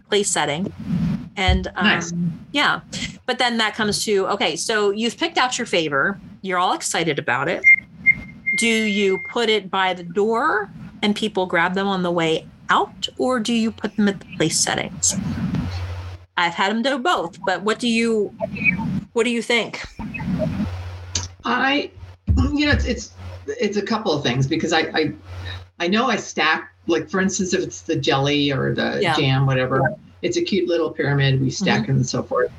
place 0.09 0.31
setting. 0.31 0.73
And 1.37 1.67
um, 1.77 1.85
Nice. 1.85 2.13
yeah. 2.53 2.81
But 3.27 3.39
then 3.39 3.59
that 3.59 3.75
comes 3.75 4.03
to 4.07 4.27
okay 4.29 4.57
so 4.57 4.91
you've 4.91 5.19
picked 5.19 5.37
out 5.37 5.59
your 5.59 5.67
favor. 5.67 6.19
You're 6.41 6.59
all 6.59 6.73
excited 6.73 7.19
about 7.19 7.47
it. 7.49 7.63
Do 8.57 8.67
you 8.67 9.19
put 9.31 9.51
it 9.51 9.71
by 9.71 9.93
the 9.93 10.03
door 10.03 10.71
and 11.03 11.15
people 11.15 11.45
grab 11.45 11.75
them 11.75 11.87
on 11.87 12.03
the 12.03 12.11
way 12.11 12.47
out? 12.71 13.07
Or 13.19 13.39
do 13.39 13.53
you 13.53 13.71
put 13.71 13.97
them 13.97 14.09
at 14.09 14.19
the 14.21 14.27
place 14.39 14.59
settings? 14.59 15.15
I've 16.39 16.55
had 16.55 16.71
them 16.71 16.81
do 16.83 16.99
both 16.99 17.39
but 17.45 17.63
what 17.63 17.79
do 17.79 17.89
you 17.89 18.35
what 19.13 19.25
do 19.25 19.31
you 19.31 19.43
think 19.43 19.83
I, 21.47 21.91
you 22.53 22.67
know, 22.67 22.73
it's 22.73 22.85
it's 22.85 23.17
it's 23.47 23.77
a 23.77 23.83
couple 23.83 24.13
of 24.13 24.23
things 24.23 24.47
because 24.47 24.73
I 24.73 24.81
I, 24.81 25.13
I 25.79 25.89
know 25.89 26.07
I 26.09 26.17
stack 26.17 26.73
like 26.87 27.09
for 27.09 27.21
instance 27.21 27.55
if 27.55 27.63
it's 27.63 27.83
the 27.83 27.97
jelly 27.97 28.51
or 28.53 28.75
the 28.75 28.99
Yeah. 29.03 29.15
jam 29.15 29.47
whatever, 29.47 29.95
it's 30.23 30.37
a 30.37 30.43
cute 30.43 30.69
little 30.69 30.91
pyramid. 30.91 31.41
We 31.41 31.51
stack 31.51 31.83
Mm-hmm. 31.83 31.91
and 31.93 32.07
so 32.07 32.23
forth, 32.23 32.51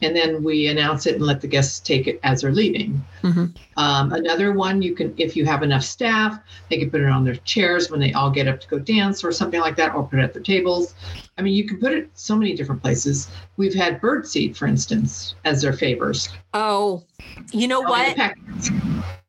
and 0.00 0.14
then 0.14 0.42
we 0.42 0.68
announce 0.68 1.06
it 1.06 1.16
and 1.16 1.24
let 1.24 1.40
the 1.40 1.46
guests 1.48 1.80
take 1.80 2.06
it 2.06 2.20
as 2.22 2.42
they're 2.42 2.52
leaving. 2.52 3.04
Mhm. 3.22 3.54
Um, 3.76 4.12
another 4.12 4.52
one 4.52 4.80
you 4.82 4.94
can 4.94 5.12
if 5.16 5.36
you 5.36 5.44
have 5.46 5.62
enough 5.62 5.82
staff, 5.82 6.38
they 6.70 6.78
can 6.78 6.90
put 6.90 7.00
it 7.00 7.08
on 7.08 7.24
their 7.24 7.36
chairs 7.36 7.90
when 7.90 8.00
they 8.00 8.12
all 8.12 8.30
get 8.30 8.46
up 8.48 8.60
to 8.60 8.68
go 8.68 8.78
dance 8.78 9.24
or 9.24 9.32
something 9.32 9.60
like 9.60 9.76
that, 9.76 9.94
or 9.94 10.04
put 10.04 10.18
it 10.18 10.22
at 10.22 10.32
their 10.32 10.42
tables. 10.42 10.94
I 11.36 11.42
mean, 11.42 11.54
you 11.54 11.66
can 11.66 11.78
put 11.78 11.92
it 11.92 12.10
so 12.14 12.36
many 12.36 12.54
different 12.54 12.82
places. 12.82 13.28
We've 13.56 13.74
had 13.74 14.00
birdseed, 14.00 14.56
for 14.56 14.66
instance, 14.66 15.34
as 15.44 15.62
their 15.62 15.72
favors. 15.72 16.28
oh 16.54 17.04
you 17.52 17.68
know 17.68 17.80
what 17.80 18.16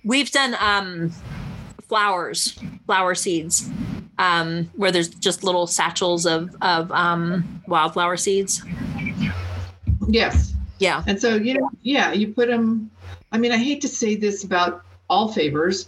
We've 0.06 0.32
done 0.32 0.56
um 0.60 1.12
flowers, 1.88 2.58
flower 2.86 3.16
seeds, 3.16 3.70
um, 4.20 4.70
where 4.76 4.92
there's 4.92 5.10
just 5.10 5.44
little 5.44 5.68
satchels 5.68 6.26
of 6.26 6.56
of 6.62 6.92
um 6.92 7.62
wildflower 7.68 8.16
seeds. 8.18 8.64
Yes. 10.08 10.54
Yeah. 10.80 11.04
And 11.08 11.20
so, 11.22 11.36
you 11.36 11.54
know, 11.56 11.70
yeah, 11.84 12.12
you 12.14 12.34
put 12.34 12.48
them. 12.48 12.90
I 13.32 13.38
mean, 13.38 13.52
I 13.52 13.58
hate 13.58 13.82
to 13.82 13.88
say 13.88 14.16
this 14.16 14.44
about 14.44 14.84
all 15.10 15.32
favors. 15.32 15.88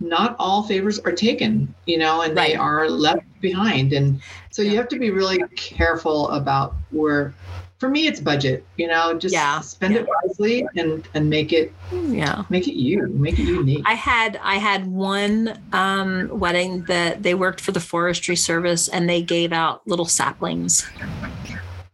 Not 0.00 0.36
all 0.38 0.64
favors 0.64 0.98
are 0.98 1.12
taken, 1.12 1.72
you 1.86 1.98
know, 1.98 2.22
and 2.22 2.36
they 2.36 2.54
are 2.56 2.88
left 2.90 3.22
behind. 3.40 3.92
And 3.92 4.20
so 4.50 4.60
you 4.60 4.76
have 4.76 4.88
to 4.88 4.98
be 4.98 5.10
really 5.10 5.38
careful 5.56 6.28
about 6.30 6.74
where, 6.90 7.32
for 7.78 7.88
me, 7.88 8.06
it's 8.08 8.20
budget, 8.20 8.66
you 8.76 8.88
know, 8.88 9.14
just 9.16 9.32
Yeah. 9.32 9.60
spend 9.60 9.94
it 9.94 10.06
wisely 10.22 10.66
and, 10.76 11.06
and 11.14 11.30
make 11.30 11.52
it, 11.52 11.72
Yeah. 11.92 12.42
make 12.50 12.66
it 12.66 12.74
you, 12.74 13.06
make 13.08 13.38
it 13.38 13.44
unique. 13.44 13.84
I 13.86 13.94
had 13.94 14.38
I 14.42 14.56
had 14.56 14.86
one 14.88 15.58
um 15.72 16.28
wedding 16.28 16.82
that 16.84 17.22
they 17.22 17.34
worked 17.34 17.60
for 17.60 17.70
the 17.72 17.80
forestry 17.80 18.36
service 18.36 18.88
and 18.88 19.08
they 19.08 19.22
gave 19.22 19.52
out 19.52 19.86
little 19.86 20.06
saplings. 20.06 20.84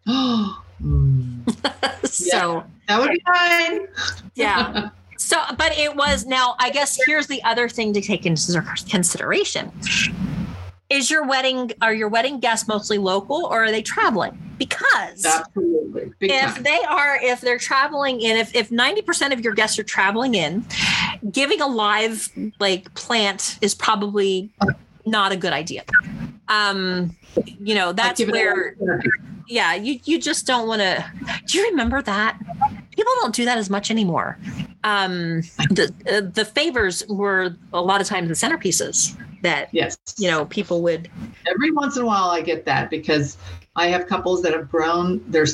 Oh, 0.06 0.62
mm, 0.82 1.19
so 2.04 2.64
that 2.88 3.00
would 3.00 3.10
be 3.10 3.22
fine. 3.26 3.86
yeah. 4.34 4.90
So, 5.16 5.36
but 5.58 5.76
it 5.76 5.94
was 5.94 6.24
now, 6.24 6.56
I 6.58 6.70
guess 6.70 6.98
here's 7.04 7.26
the 7.26 7.42
other 7.44 7.68
thing 7.68 7.92
to 7.92 8.00
take 8.00 8.24
into 8.24 8.64
consideration. 8.88 9.70
Is 10.88 11.10
your 11.10 11.26
wedding, 11.26 11.72
are 11.82 11.92
your 11.92 12.08
wedding 12.08 12.40
guests 12.40 12.66
mostly 12.66 12.96
local 12.96 13.44
or 13.44 13.64
are 13.64 13.70
they 13.70 13.82
traveling? 13.82 14.36
Because 14.56 15.26
Absolutely. 15.26 16.10
Big 16.20 16.30
if 16.30 16.54
time. 16.54 16.62
they 16.62 16.78
are, 16.88 17.18
if 17.22 17.42
they're 17.42 17.58
traveling 17.58 18.22
in, 18.22 18.38
if, 18.38 18.54
if 18.54 18.70
90% 18.70 19.34
of 19.34 19.40
your 19.40 19.52
guests 19.52 19.78
are 19.78 19.82
traveling 19.84 20.34
in, 20.34 20.64
giving 21.30 21.60
a 21.60 21.66
live 21.66 22.30
like 22.58 22.92
plant 22.94 23.58
is 23.60 23.74
probably 23.74 24.50
not 25.04 25.32
a 25.32 25.36
good 25.36 25.52
idea. 25.52 25.84
Um, 26.48 27.14
you 27.60 27.74
know, 27.74 27.92
that's 27.92 28.18
give 28.18 28.30
it 28.30 28.32
a- 28.32 28.38
where 28.38 28.74
yeah 29.50 29.74
you 29.74 29.98
you 30.04 30.18
just 30.18 30.46
don't 30.46 30.68
want 30.68 30.80
to 30.80 31.04
do 31.46 31.58
you 31.58 31.68
remember 31.70 32.00
that 32.00 32.38
people 32.90 33.12
don't 33.20 33.34
do 33.34 33.44
that 33.44 33.58
as 33.58 33.68
much 33.68 33.90
anymore 33.90 34.38
um 34.84 35.40
the 35.70 35.92
uh, 36.10 36.20
the 36.32 36.44
favors 36.44 37.04
were 37.08 37.54
a 37.72 37.80
lot 37.80 38.00
of 38.00 38.06
times 38.06 38.28
the 38.28 38.34
centerpieces 38.34 39.16
that 39.42 39.68
Yes. 39.72 39.98
you 40.18 40.30
know 40.30 40.44
people 40.46 40.82
would 40.82 41.10
every 41.48 41.70
once 41.72 41.96
in 41.96 42.02
a 42.02 42.06
while 42.06 42.30
I 42.30 42.40
get 42.42 42.64
that 42.66 42.90
because 42.90 43.36
I 43.76 43.86
have 43.86 44.08
couples 44.08 44.42
that 44.42 44.52
have 44.52 44.68
grown, 44.68 45.24
they're 45.28 45.46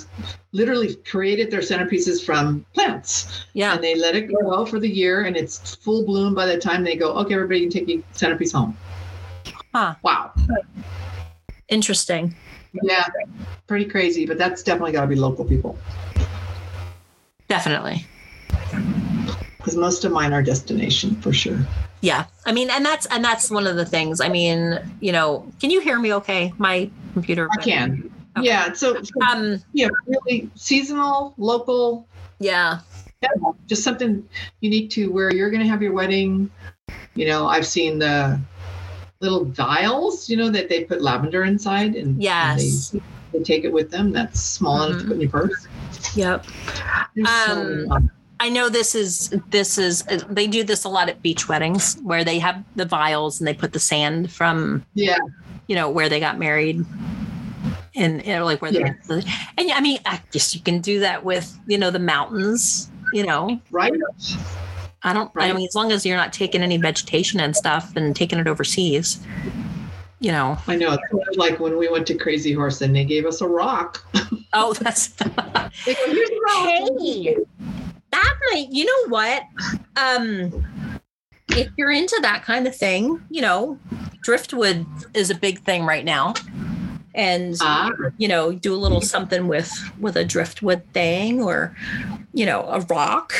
literally 0.53 0.97
created 0.97 1.51
their 1.51 1.61
centerpieces 1.61 2.25
from 2.25 2.65
plants 2.75 3.45
yeah 3.53 3.75
and 3.75 3.85
they 3.85 3.95
let 3.95 4.17
it 4.17 4.23
grow 4.23 4.67
for 4.67 4.81
the 4.81 4.89
year 4.89 5.25
and 5.25 5.37
it's 5.37 5.77
full 5.77 6.05
bloom 6.05 6.35
by 6.35 6.47
the 6.47 6.59
time 6.59 6.83
they 6.83 6.97
go, 6.97 7.13
okay, 7.13 7.35
everybody 7.35 7.61
can 7.61 7.71
take 7.71 7.89
your 7.89 8.03
centerpiece 8.13 8.53
home. 8.53 8.77
Huh. 9.73 9.95
Wow. 10.03 10.33
interesting 11.69 12.35
Yeah. 12.83 13.05
Pretty 13.67 13.87
crazy, 13.87 14.27
but 14.27 14.39
that's 14.39 14.63
definitely 14.63 14.93
got 14.93 15.03
to 15.03 15.07
be 15.09 15.17
local 15.17 15.45
people 15.45 15.77
definitely 17.49 18.05
because 19.59 19.77
most 19.77 20.05
of 20.05 20.13
mine 20.13 20.33
are 20.33 20.43
destination 20.43 21.21
for 21.21 21.33
sure. 21.33 21.59
yeah 22.01 22.27
i 22.45 22.53
mean 22.53 22.71
and 22.71 22.85
that's 22.85 23.07
and 23.07 23.25
that's 23.25 23.51
one 23.51 23.67
of 23.67 23.77
the 23.77 23.87
things 23.87 24.21
i 24.21 24.29
mean 24.29 24.79
you 25.01 25.13
know 25.13 25.47
can 25.61 25.71
you 25.71 25.81
hear 25.81 25.99
me 25.99 26.13
okay 26.13 26.53
my 26.59 26.91
computer 27.13 27.49
I 27.59 27.63
can. 27.63 28.13
Okay. 28.37 28.47
Yeah. 28.49 28.75
So, 28.75 29.03
so, 29.03 29.13
um 29.31 29.63
yeah, 29.73 29.89
really 30.07 30.51
seasonal, 30.55 31.33
local, 31.39 32.07
yeah 32.39 32.81
yeah, 33.23 33.31
just 33.67 33.83
something 33.83 34.29
unique 34.61 34.91
to 34.91 35.11
where 35.11 35.33
you're 35.33 35.49
going 35.49 35.63
to 35.63 35.69
have 35.69 35.81
your 35.81 35.95
wedding. 35.95 36.51
You 37.15 37.25
know, 37.29 37.47
I've 37.47 37.67
seen 37.67 37.99
the 37.99 38.39
little 39.21 39.45
vials, 39.45 40.29
you 40.29 40.37
know, 40.37 40.51
that 40.51 40.69
they 40.69 40.85
put 40.85 41.01
lavender 41.03 41.45
inside, 41.45 41.95
and, 41.97 42.23
and 42.23 42.61
they 42.61 43.01
they 43.33 43.43
take 43.43 43.65
it 43.65 43.73
with 43.73 43.91
them. 43.91 44.13
That's 44.13 44.41
small 44.41 44.83
enough 44.85 44.99
to 45.01 45.05
Mhm. 45.05 45.09
put 45.09 45.15
in 45.15 45.21
your 45.23 45.31
purse. 45.31 45.67
Yep. 46.15 46.47
There's 47.15 47.29
so 47.29 47.87
Um. 47.91 48.11
I 48.39 48.51
know 48.51 48.69
this 48.69 48.95
is 48.95 49.35
this 49.49 49.79
is 49.79 50.05
they 50.29 50.47
do 50.47 50.63
this 50.63 50.85
a 50.85 50.91
lot 50.91 51.09
at 51.09 51.23
beach 51.23 51.49
weddings 51.49 51.97
where 52.03 52.23
they 52.23 52.39
have 52.39 52.63
the 52.77 52.85
vials 52.85 53.41
and 53.41 53.49
they 53.49 53.55
put 53.55 53.73
the 53.73 53.79
sand 53.81 54.31
from 54.31 54.85
yeah, 54.93 55.17
you 55.69 55.75
know 55.75 55.89
where 55.89 56.11
they 56.11 56.21
got 56.21 56.39
married 56.39 56.85
and 57.95 58.23
you 58.27 58.35
know, 58.35 58.45
like 58.45 58.61
where 58.61 58.71
Yeah. 58.71 58.93
they 59.09 59.23
and 59.57 59.73
I 59.73 59.81
mean 59.81 60.01
I 60.05 60.21
guess 60.33 60.55
you 60.55 60.61
can 60.61 60.83
do 60.83 61.01
that 61.01 61.25
with 61.25 61.59
you 61.67 61.79
know 61.79 61.91
the 61.91 61.99
mountains 61.99 62.91
you 63.15 63.25
know 63.25 63.59
right. 63.71 63.95
I 65.07 65.13
don't 65.13 65.31
I 65.37 65.53
mean 65.53 65.67
as 65.67 65.75
long 65.75 65.93
as 65.93 66.05
you're 66.05 66.17
not 66.17 66.33
taking 66.33 66.63
any 66.63 66.77
vegetation 66.77 67.41
and 67.41 67.57
stuff 67.57 67.95
and 67.97 68.15
taking 68.15 68.39
it 68.39 68.47
overseas 68.47 69.21
you 70.19 70.33
know 70.33 70.59
I 70.67 70.77
know. 70.77 70.99
It's 71.13 71.37
like 71.39 71.61
when 71.61 71.77
we 71.77 71.89
went 71.89 72.07
to 72.09 72.15
Crazy 72.15 72.53
Horse 72.53 72.81
and 72.81 72.95
they 72.95 73.05
gave 73.05 73.27
us 73.27 73.41
a 73.41 73.49
rock. 73.49 74.05
oh 74.53 74.73
that's 74.75 75.09
They 75.87 75.95
Here's 75.95 76.31
a 76.31 76.41
rock. 76.47 76.91
Hey, 76.99 77.37
that 78.11 78.35
might, 78.51 78.69
you 78.71 78.85
know 78.87 79.09
what? 79.11 79.43
Um, 79.97 80.99
if 81.51 81.69
you're 81.77 81.93
into 81.93 82.19
that 82.23 82.43
kind 82.45 82.67
of 82.67 82.75
thing, 82.75 83.23
you 83.31 83.43
know, 83.43 83.79
driftwood 84.23 84.87
is 85.15 85.31
a 85.31 85.35
big 85.35 85.61
thing 85.61 85.85
right 85.85 86.05
now. 86.05 86.35
And 87.15 87.57
Ah, 87.61 87.91
you 88.19 88.29
know, 88.29 88.53
do 88.53 88.75
a 88.75 88.77
little 88.77 89.01
something 89.01 89.49
with 89.49 89.71
with 90.01 90.17
a 90.17 90.25
driftwood 90.25 90.83
thing 90.93 91.43
or 91.43 91.75
you 92.33 92.47
know, 92.47 92.63
a 92.63 92.81
rock. 92.81 93.33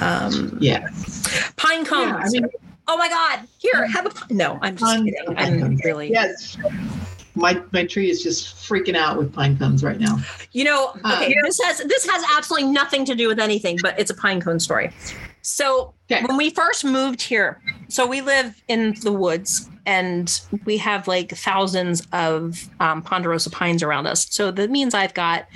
Um 0.00 0.56
yes. 0.60 1.50
pine 1.56 1.84
cones. 1.84 2.32
Yeah, 2.34 2.40
I 2.40 2.42
mean, 2.42 2.50
oh 2.86 2.96
my 2.96 3.08
god. 3.08 3.46
Here, 3.58 3.86
have 3.88 4.06
a 4.06 4.10
pine. 4.10 4.28
No, 4.36 4.58
I'm 4.62 4.76
just 4.76 4.84
Pine 4.84 5.04
kidding. 5.04 5.36
I'm 5.38 5.76
really 5.84 6.10
yes. 6.10 6.56
My 7.34 7.60
my 7.72 7.84
tree 7.86 8.10
is 8.10 8.22
just 8.22 8.56
freaking 8.56 8.96
out 8.96 9.16
with 9.16 9.32
pine 9.32 9.56
cones 9.58 9.84
right 9.84 10.00
now. 10.00 10.18
You 10.52 10.64
know, 10.64 10.92
Uh, 11.04 11.20
okay, 11.22 11.34
this 11.44 11.60
has 11.64 11.78
this 11.78 12.08
has 12.08 12.24
absolutely 12.36 12.70
nothing 12.72 13.04
to 13.04 13.14
do 13.14 13.28
with 13.28 13.38
anything, 13.38 13.78
but 13.82 13.98
it's 13.98 14.10
a 14.10 14.14
pine 14.14 14.40
cone 14.40 14.58
story. 14.60 14.90
So 15.42 15.94
Okay. 16.10 16.22
when 16.24 16.36
we 16.38 16.50
first 16.50 16.84
moved 16.84 17.20
here, 17.22 17.60
so 17.88 18.06
we 18.06 18.22
live 18.22 18.60
in 18.66 18.94
the 19.02 19.12
woods 19.12 19.68
and 19.86 20.40
we 20.64 20.78
have 20.78 21.06
like 21.06 21.30
thousands 21.36 22.06
of 22.12 22.68
um, 22.80 23.02
ponderosa 23.02 23.50
pines 23.50 23.82
around 23.82 24.06
us. 24.06 24.26
So 24.30 24.50
that 24.50 24.70
means 24.70 24.94
I've 24.94 25.14
got 25.14 25.46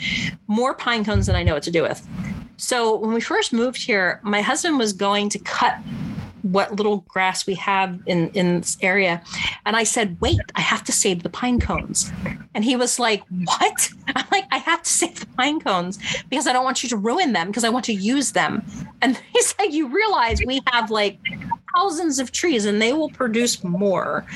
more 0.46 0.74
pine 0.74 1.04
cones 1.04 1.26
than 1.26 1.36
I 1.36 1.42
know 1.42 1.54
what 1.54 1.62
to 1.64 1.70
do 1.70 1.82
with. 1.82 2.06
So 2.56 2.96
when 2.96 3.12
we 3.12 3.20
first 3.20 3.52
moved 3.52 3.82
here, 3.82 4.20
my 4.22 4.40
husband 4.40 4.78
was 4.78 4.92
going 4.92 5.28
to 5.30 5.38
cut 5.38 5.78
what 6.42 6.74
little 6.74 6.98
grass 7.08 7.46
we 7.46 7.54
have 7.54 8.00
in 8.06 8.28
in 8.30 8.60
this 8.60 8.76
area. 8.82 9.22
And 9.64 9.76
i 9.76 9.84
said 9.84 10.16
wait 10.20 10.40
i 10.56 10.60
have 10.60 10.84
to 10.84 10.92
save 10.92 11.22
the 11.22 11.30
pine 11.30 11.60
cones. 11.60 12.12
And 12.54 12.64
he 12.64 12.76
was 12.76 12.98
like 12.98 13.22
what? 13.44 13.88
I'm 14.16 14.26
like 14.30 14.46
i 14.50 14.58
have 14.58 14.82
to 14.82 14.90
save 14.90 15.20
the 15.20 15.26
pine 15.26 15.60
cones 15.60 15.98
because 16.28 16.46
i 16.46 16.52
don't 16.52 16.64
want 16.64 16.82
you 16.82 16.88
to 16.90 16.96
ruin 16.96 17.32
them 17.32 17.48
because 17.48 17.64
i 17.64 17.68
want 17.68 17.84
to 17.86 17.94
use 17.94 18.32
them. 18.32 18.64
And 19.00 19.16
he's 19.32 19.54
like 19.58 19.72
you 19.72 19.88
realize 19.88 20.40
we 20.44 20.60
have 20.72 20.90
like 20.90 21.18
thousands 21.74 22.18
of 22.18 22.32
trees 22.32 22.66
and 22.66 22.82
they 22.82 22.92
will 22.92 23.08
produce 23.10 23.64
more. 23.64 24.26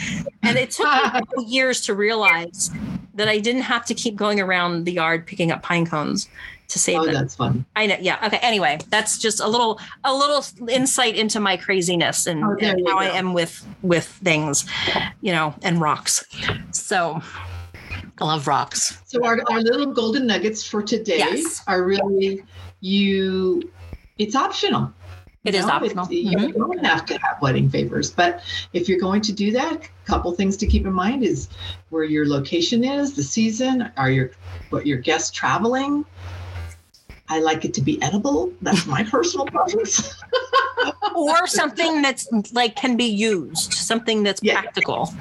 And 0.43 0.57
it 0.57 0.71
took 0.71 0.87
me 0.87 1.01
a 1.05 1.11
couple 1.11 1.45
years 1.45 1.81
to 1.83 1.95
realize 1.95 2.71
that 3.15 3.29
i 3.29 3.39
didn't 3.39 3.63
have 3.63 3.85
to 3.87 3.95
keep 3.95 4.15
going 4.15 4.41
around 4.41 4.85
the 4.85 4.93
yard 4.93 5.27
picking 5.27 5.51
up 5.51 5.63
pine 5.63 5.87
cones 5.87 6.29
to 6.69 6.79
save 6.79 6.99
Oh, 6.99 7.05
them 7.05 7.15
that's 7.15 7.35
fun. 7.37 7.65
I 7.77 7.87
know. 7.87 7.97
Yeah. 8.01 8.19
Okay. 8.25 8.39
Anyway, 8.43 8.79
that's 8.91 9.19
just 9.19 9.41
a 9.41 9.47
little 9.49 9.79
a 10.05 10.13
little 10.15 10.45
insight 10.69 11.17
into 11.17 11.41
my 11.41 11.57
craziness 11.57 12.27
and, 12.27 12.45
Oh, 12.45 12.57
and 12.61 12.87
how 12.89 12.99
I 12.99 13.07
am 13.07 13.35
with 13.35 13.67
with 13.83 14.05
things, 14.07 14.67
you 15.21 15.33
know, 15.33 15.55
and 15.63 15.81
rocks. 15.81 16.25
So 16.73 17.21
I 18.21 18.25
love 18.25 18.47
rocks. 18.47 19.01
So 19.07 19.25
our, 19.25 19.41
our 19.51 19.61
little 19.61 19.87
golden 19.93 20.27
nuggets 20.27 20.67
for 20.67 20.83
today 20.83 21.19
Yes. 21.19 21.63
are 21.67 21.83
really 21.83 22.43
you. 22.81 23.63
It's 24.19 24.35
optional. 24.35 24.93
It 25.45 25.55
You 25.55 25.61
is 25.61 25.67
know, 25.67 25.73
optional. 25.75 26.13
You 26.13 26.37
Mhm. 26.37 26.55
don't 26.55 26.85
have 26.85 27.07
to 27.07 27.15
have 27.19 27.41
wedding 27.41 27.71
favors, 27.71 28.11
but 28.11 28.41
if 28.73 28.89
you're 28.89 28.99
going 28.99 29.21
to 29.23 29.33
do 29.33 29.53
that, 29.53 29.75
a 29.75 30.07
couple 30.07 30.33
things 30.33 30.57
to 30.57 30.67
keep 30.67 30.85
in 30.87 30.93
mind 30.93 31.23
is 31.23 31.49
where 31.91 32.03
your 32.03 32.27
location 32.27 32.83
is, 32.83 33.13
the 33.15 33.23
season, 33.23 33.89
are 33.97 34.11
your 34.11 34.31
what 34.71 34.87
your 34.87 34.99
guests 34.99 35.31
traveling. 35.31 36.05
I 37.29 37.41
like 37.41 37.65
it 37.65 37.75
to 37.75 37.81
be 37.81 38.01
edible. 38.03 38.53
That's 38.63 38.87
my 38.87 39.03
personal 39.11 39.47
preference. 39.47 40.15
Or 41.15 41.47
something 41.47 42.03
that's 42.03 42.29
like 42.53 42.77
can 42.77 42.97
be 42.97 43.05
used, 43.07 43.73
something 43.73 44.23
that's 44.23 44.41
Yeah. 44.43 44.61
practical 44.61 45.13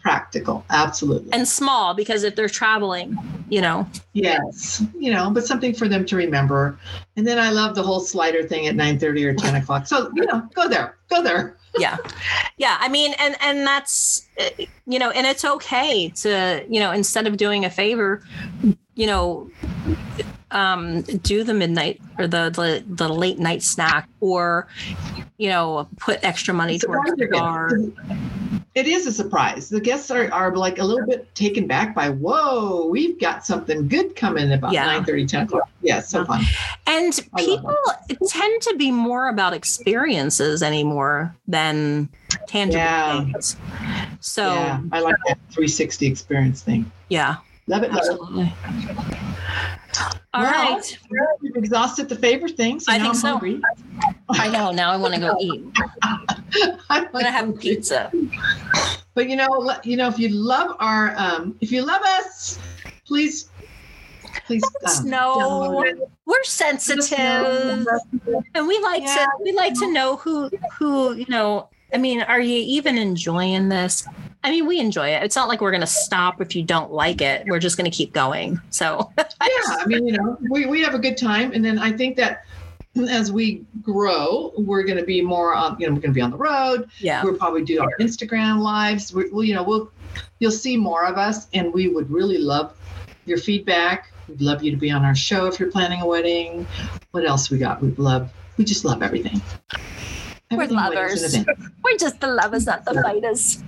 Practical, 0.00 0.64
absolutely. 0.70 1.30
and 1.32 1.46
small 1.46 1.92
because 1.94 2.22
if 2.24 2.34
they're 2.34 2.48
traveling, 2.48 3.18
you 3.50 3.60
know. 3.60 3.86
Yes, 4.14 4.82
you 4.98 5.12
know, 5.12 5.30
but 5.30 5.44
something 5.46 5.74
for 5.74 5.88
them 5.88 6.06
to 6.06 6.16
remember. 6.16 6.78
And 7.16 7.26
then 7.26 7.38
I 7.38 7.50
love 7.50 7.74
the 7.74 7.82
whole 7.82 8.00
slider 8.00 8.42
thing 8.42 8.66
at 8.66 8.74
9:30 8.76 9.24
or 9.26 9.34
10 9.34 9.56
o'clock. 9.56 9.86
So, 9.86 10.10
you 10.14 10.24
know, 10.26 10.40
go 10.54 10.68
there, 10.68 10.96
go 11.10 11.22
there. 11.22 11.56
yeah 11.78 11.96
yeah 12.58 12.78
i 12.80 12.88
mean 12.88 13.14
and 13.20 13.36
and 13.40 13.64
that's 13.64 14.26
you 14.86 14.98
know 14.98 15.10
and 15.10 15.24
it's 15.24 15.44
okay 15.44 16.08
to 16.08 16.64
you 16.68 16.80
know 16.80 16.90
instead 16.90 17.28
of 17.28 17.36
doing 17.36 17.64
a 17.64 17.70
favor 17.70 18.24
you 18.96 19.06
know 19.06 19.48
um 20.52 21.02
do 21.02 21.44
the 21.44 21.54
midnight 21.54 22.00
or 22.18 22.26
the 22.26 22.50
the, 22.50 22.84
the 22.88 23.08
late 23.08 23.38
night 23.38 23.62
snack 23.62 24.08
or 24.20 24.66
you 25.38 25.48
know 25.48 25.88
put 25.98 26.18
extra 26.24 26.52
money 26.52 26.78
towards 26.78 27.12
the 27.16 27.26
bar 27.26 27.70
It 28.76 28.86
is 28.86 29.04
a 29.04 29.12
surprise. 29.12 29.68
The 29.68 29.80
guests 29.80 30.12
are, 30.12 30.32
are 30.32 30.54
like 30.54 30.78
a 30.78 30.84
little 30.84 31.04
bit 31.04 31.34
taken 31.34 31.66
back 31.66 31.92
by, 31.92 32.08
whoa, 32.08 32.86
we've 32.86 33.18
got 33.18 33.44
something 33.44 33.88
good 33.88 34.14
coming 34.14 34.52
about 34.52 34.70
Yeah. 34.72 34.86
9:30, 34.86 35.26
10 35.26 35.42
o'clock. 35.46 35.68
Yeah, 35.82 35.98
so 36.00 36.24
fun. 36.24 36.44
and 36.86 37.18
I 37.34 37.44
people 37.44 37.76
tend 38.28 38.62
to 38.62 38.76
be 38.76 38.92
more 38.92 39.28
about 39.28 39.54
experiences 39.54 40.62
anymore 40.62 41.34
than 41.48 42.08
tangible 42.46 42.78
Yeah. 42.78 43.24
things 43.24 43.56
so 44.20 44.54
yeah, 44.54 44.80
I 44.92 45.00
like 45.00 45.16
that 45.26 45.38
360 45.50 46.06
experience 46.06 46.62
thing. 46.62 46.90
yeah 47.08 47.36
Love 47.66 47.82
it. 47.84 47.92
Love 47.92 48.38
it. 48.38 49.18
All 50.32 50.42
Well, 50.42 50.52
right. 50.74 50.98
We've 51.40 51.56
exhausted 51.56 52.08
the 52.08 52.16
favor 52.16 52.48
thing. 52.48 52.80
So 52.80 52.92
I 52.92 52.96
think 52.98 53.08
I'm 53.10 53.14
so. 53.14 53.28
hungry. 53.28 53.60
i 54.30 54.48
know 54.48 54.70
now 54.70 54.92
i 54.92 54.96
want 54.96 55.12
to 55.14 55.20
go 55.20 55.36
eat 55.40 55.64
I'm 56.88 57.06
i'm 57.06 57.12
gonna 57.12 57.30
have 57.32 57.58
pizza 57.58 58.10
But 59.14 59.28
you 59.28 59.34
know, 59.36 59.74
you 59.82 59.96
know, 59.96 60.06
if 60.08 60.18
you 60.20 60.28
love 60.28 60.76
our, 60.78 61.14
um, 61.16 61.56
if 61.60 61.72
you 61.72 61.82
love 61.82 62.00
us, 62.02 62.58
please, 63.04 63.50
please 64.46 64.62
us 64.86 65.00
um, 65.00 65.10
know. 65.10 65.70
we're 65.74 65.82
Let 65.86 65.96
us 65.96 65.98
know. 65.98 66.44
sensitive 66.44 67.86
and 68.54 68.68
we 68.68 68.78
like 68.80 69.02
Yeah. 69.02 69.16
to 69.16 69.28
we 69.44 69.52
like 69.52 69.74
to 69.80 69.92
know 69.92 70.16
who 70.16 70.48
who 70.78 71.14
you 71.14 71.26
know 71.28 71.68
i 71.92 71.98
mean 71.98 72.22
are 72.22 72.40
you 72.40 72.56
even 72.76 72.96
enjoying 72.98 73.68
this 73.68 74.06
i 74.42 74.50
mean 74.50 74.66
we 74.66 74.78
enjoy 74.80 75.08
it. 75.08 75.22
It's 75.22 75.36
not 75.36 75.48
like 75.48 75.60
we're 75.60 75.70
going 75.70 75.82
to 75.82 75.86
stop 75.86 76.40
if 76.40 76.56
you 76.56 76.62
don't 76.62 76.92
like 76.92 77.20
it. 77.20 77.46
We're 77.46 77.58
just 77.58 77.76
going 77.76 77.90
to 77.90 77.96
keep 77.96 78.12
going. 78.12 78.60
So 78.70 79.12
yeah 79.18 79.26
i 79.40 79.84
mean 79.86 80.06
you 80.06 80.12
know 80.12 80.38
we, 80.50 80.66
we 80.66 80.82
have 80.82 80.94
a 80.94 80.98
good 80.98 81.16
time. 81.16 81.52
And 81.52 81.64
then 81.64 81.78
i 81.78 81.92
think 81.92 82.16
that 82.16 82.44
as 83.08 83.30
we 83.30 83.64
grow 83.82 84.52
we're 84.58 84.82
going 84.82 84.98
to 84.98 85.04
be 85.04 85.22
more 85.22 85.54
on 85.54 85.78
you 85.78 85.86
know 85.86 85.94
we're 85.94 86.00
going 86.00 86.12
to 86.12 86.14
be 86.14 86.20
on 86.20 86.30
the 86.30 86.36
road. 86.36 86.90
Yeah. 86.98 87.22
We'll 87.22 87.36
probably 87.36 87.64
do 87.64 87.80
our 87.80 87.92
instagram 88.00 88.60
lives. 88.60 89.12
We, 89.12 89.30
we'll 89.30 89.44
you 89.44 89.54
know 89.54 89.62
we'll 89.62 89.90
you'll 90.38 90.50
see 90.50 90.76
more 90.76 91.04
of 91.04 91.16
us. 91.16 91.46
And 91.54 91.72
we 91.72 91.88
would 91.88 92.10
really 92.10 92.38
love 92.38 92.76
your 93.26 93.38
feedback. 93.38 94.12
We'd 94.28 94.40
love 94.40 94.62
you 94.62 94.70
to 94.70 94.76
be 94.76 94.90
on 94.90 95.04
our 95.04 95.14
show 95.14 95.46
if 95.46 95.60
you're 95.60 95.70
planning 95.70 96.00
a 96.00 96.06
wedding. 96.06 96.66
What 97.12 97.26
else 97.26 97.50
we 97.50 97.58
got? 97.58 97.82
We'd 97.82 97.98
love 97.98 98.30
we 98.56 98.64
just 98.64 98.84
love 98.84 99.02
everything. 99.02 99.40
We're 100.50 100.64
Everything 100.64 100.76
lovers. 100.76 101.36
we're 101.84 101.96
just 101.96 102.20
the 102.20 102.26
lovers 102.26 102.66
not 102.66 102.84
the 102.84 103.00
fighters 103.02 103.62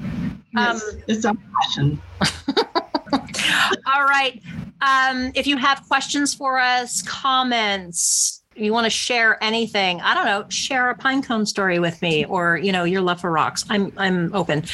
Yes, 0.54 0.82
Um, 0.82 1.02
it's 1.08 1.24
our 1.24 1.34
passion. 1.34 2.00
All 3.86 4.04
right. 4.04 4.40
Um 4.80 5.32
if 5.34 5.46
you 5.46 5.56
have 5.56 5.82
questions 5.86 6.34
for 6.34 6.58
us 6.58 7.02
comments 7.02 8.40
you 8.54 8.70
want 8.72 8.84
to 8.84 8.90
share 8.90 9.42
anything 9.42 9.98
i 10.02 10.12
don't 10.12 10.26
know 10.26 10.44
share 10.50 10.90
a 10.90 10.94
pinecone 10.94 11.48
story 11.48 11.78
with 11.78 12.02
me 12.02 12.26
or 12.26 12.58
you 12.58 12.70
know 12.70 12.84
your 12.84 13.00
love 13.00 13.18
for 13.20 13.30
rocks. 13.30 13.64
I'm 13.70 13.92
i'm 13.96 14.34
open. 14.34 14.64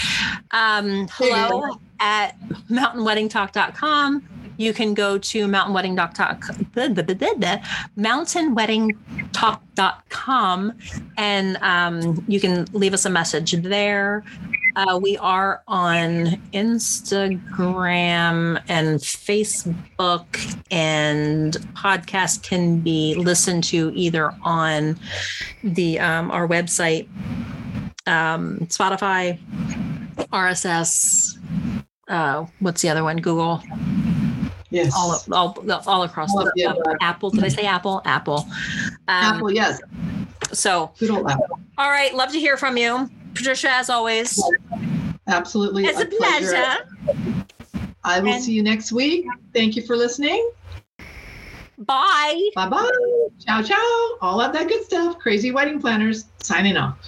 Um 0.50 1.06
hello 1.12 1.78
at 2.00 2.34
mountainweddingtalk.com 2.70 4.28
you 4.56 4.72
can 4.72 4.94
go 4.94 5.16
to 5.18 5.46
mountainweddingtalk.com 5.46 7.84
mountainweddingtalk.com 7.96 10.72
and 11.16 11.56
um, 11.60 12.24
you 12.28 12.40
can 12.40 12.66
leave 12.72 12.94
us 12.94 13.04
a 13.04 13.10
message 13.10 13.52
there 13.52 14.24
uh, 14.76 14.98
we 15.00 15.16
are 15.18 15.62
on 15.66 16.40
Instagram 16.52 18.62
and 18.68 19.00
Facebook, 19.00 20.64
and 20.70 21.54
podcast 21.74 22.42
can 22.42 22.80
be 22.80 23.14
listened 23.14 23.64
to 23.64 23.92
either 23.94 24.32
on 24.42 24.98
the 25.62 25.98
um, 25.98 26.30
our 26.30 26.46
website, 26.46 27.08
um, 28.06 28.58
Spotify, 28.66 29.38
RSS. 30.32 31.38
Uh, 32.08 32.46
what's 32.60 32.82
the 32.82 32.88
other 32.88 33.04
one? 33.04 33.18
Google. 33.18 33.62
Yes. 34.70 34.92
all 34.94 35.18
all, 35.32 35.80
all 35.86 36.02
across 36.02 36.30
All 36.30 36.44
the 36.44 36.52
the 36.54 36.66
uh, 36.66 36.94
apple. 37.00 37.30
Did 37.30 37.44
I 37.44 37.48
say 37.48 37.62
apple? 37.62 38.02
Apple. 38.04 38.46
Um, 39.08 39.10
Apple, 39.36 39.50
yes. 39.50 39.80
So, 40.52 40.92
Good 40.98 41.10
old 41.10 41.30
apple. 41.30 41.58
all 41.76 41.90
right, 41.90 42.14
love 42.14 42.32
to 42.32 42.38
hear 42.38 42.56
from 42.56 42.76
you, 42.76 43.08
Patricia. 43.38 43.70
As 43.70 43.88
always, 43.90 44.42
Absolutely. 45.26 45.84
it's 45.86 46.00
a 46.00 46.06
pleasure. 46.06 46.76
I 48.04 48.20
will 48.20 48.34
And- 48.34 48.42
see 48.44 48.52
you 48.52 48.62
next 48.62 48.92
week. 48.92 49.26
Thank 49.54 49.76
you 49.76 49.82
for 49.82 49.96
listening. 49.96 50.50
Bye. 51.78 52.50
Bye 52.56 52.68
bye. 52.68 52.90
Ciao, 53.38 53.62
ciao. 53.62 54.16
All 54.20 54.40
of 54.40 54.52
that 54.52 54.66
good 54.68 54.82
stuff. 54.84 55.18
Crazy 55.18 55.52
wedding 55.52 55.80
planners 55.80 56.24
signing 56.42 56.76
off. 56.76 56.98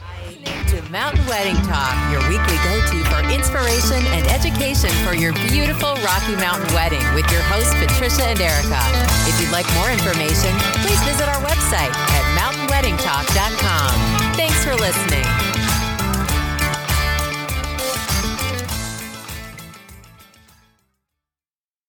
To 0.70 0.80
Mountain 0.92 1.26
Wedding 1.26 1.56
Talk, 1.66 1.96
your 2.12 2.22
weekly 2.30 2.54
go 2.62 2.74
to 2.78 2.98
for 3.10 3.18
inspiration 3.34 3.98
and 4.14 4.22
education 4.30 4.90
for 5.02 5.14
your 5.14 5.32
beautiful 5.50 5.96
Rocky 6.06 6.36
Mountain 6.38 6.70
wedding 6.72 7.02
with 7.18 7.26
your 7.32 7.42
hosts, 7.50 7.74
Patricia 7.82 8.30
and 8.30 8.38
Erica. 8.40 8.78
If 9.26 9.40
you'd 9.42 9.50
like 9.50 9.66
more 9.74 9.90
information, 9.90 10.54
please 10.86 11.02
visit 11.02 11.26
our 11.26 11.42
website 11.42 11.90
at 11.90 12.24
mountainweddingtalk.com. 12.38 13.90
Thanks 14.38 14.62
for 14.64 14.76
listening. 14.76 15.26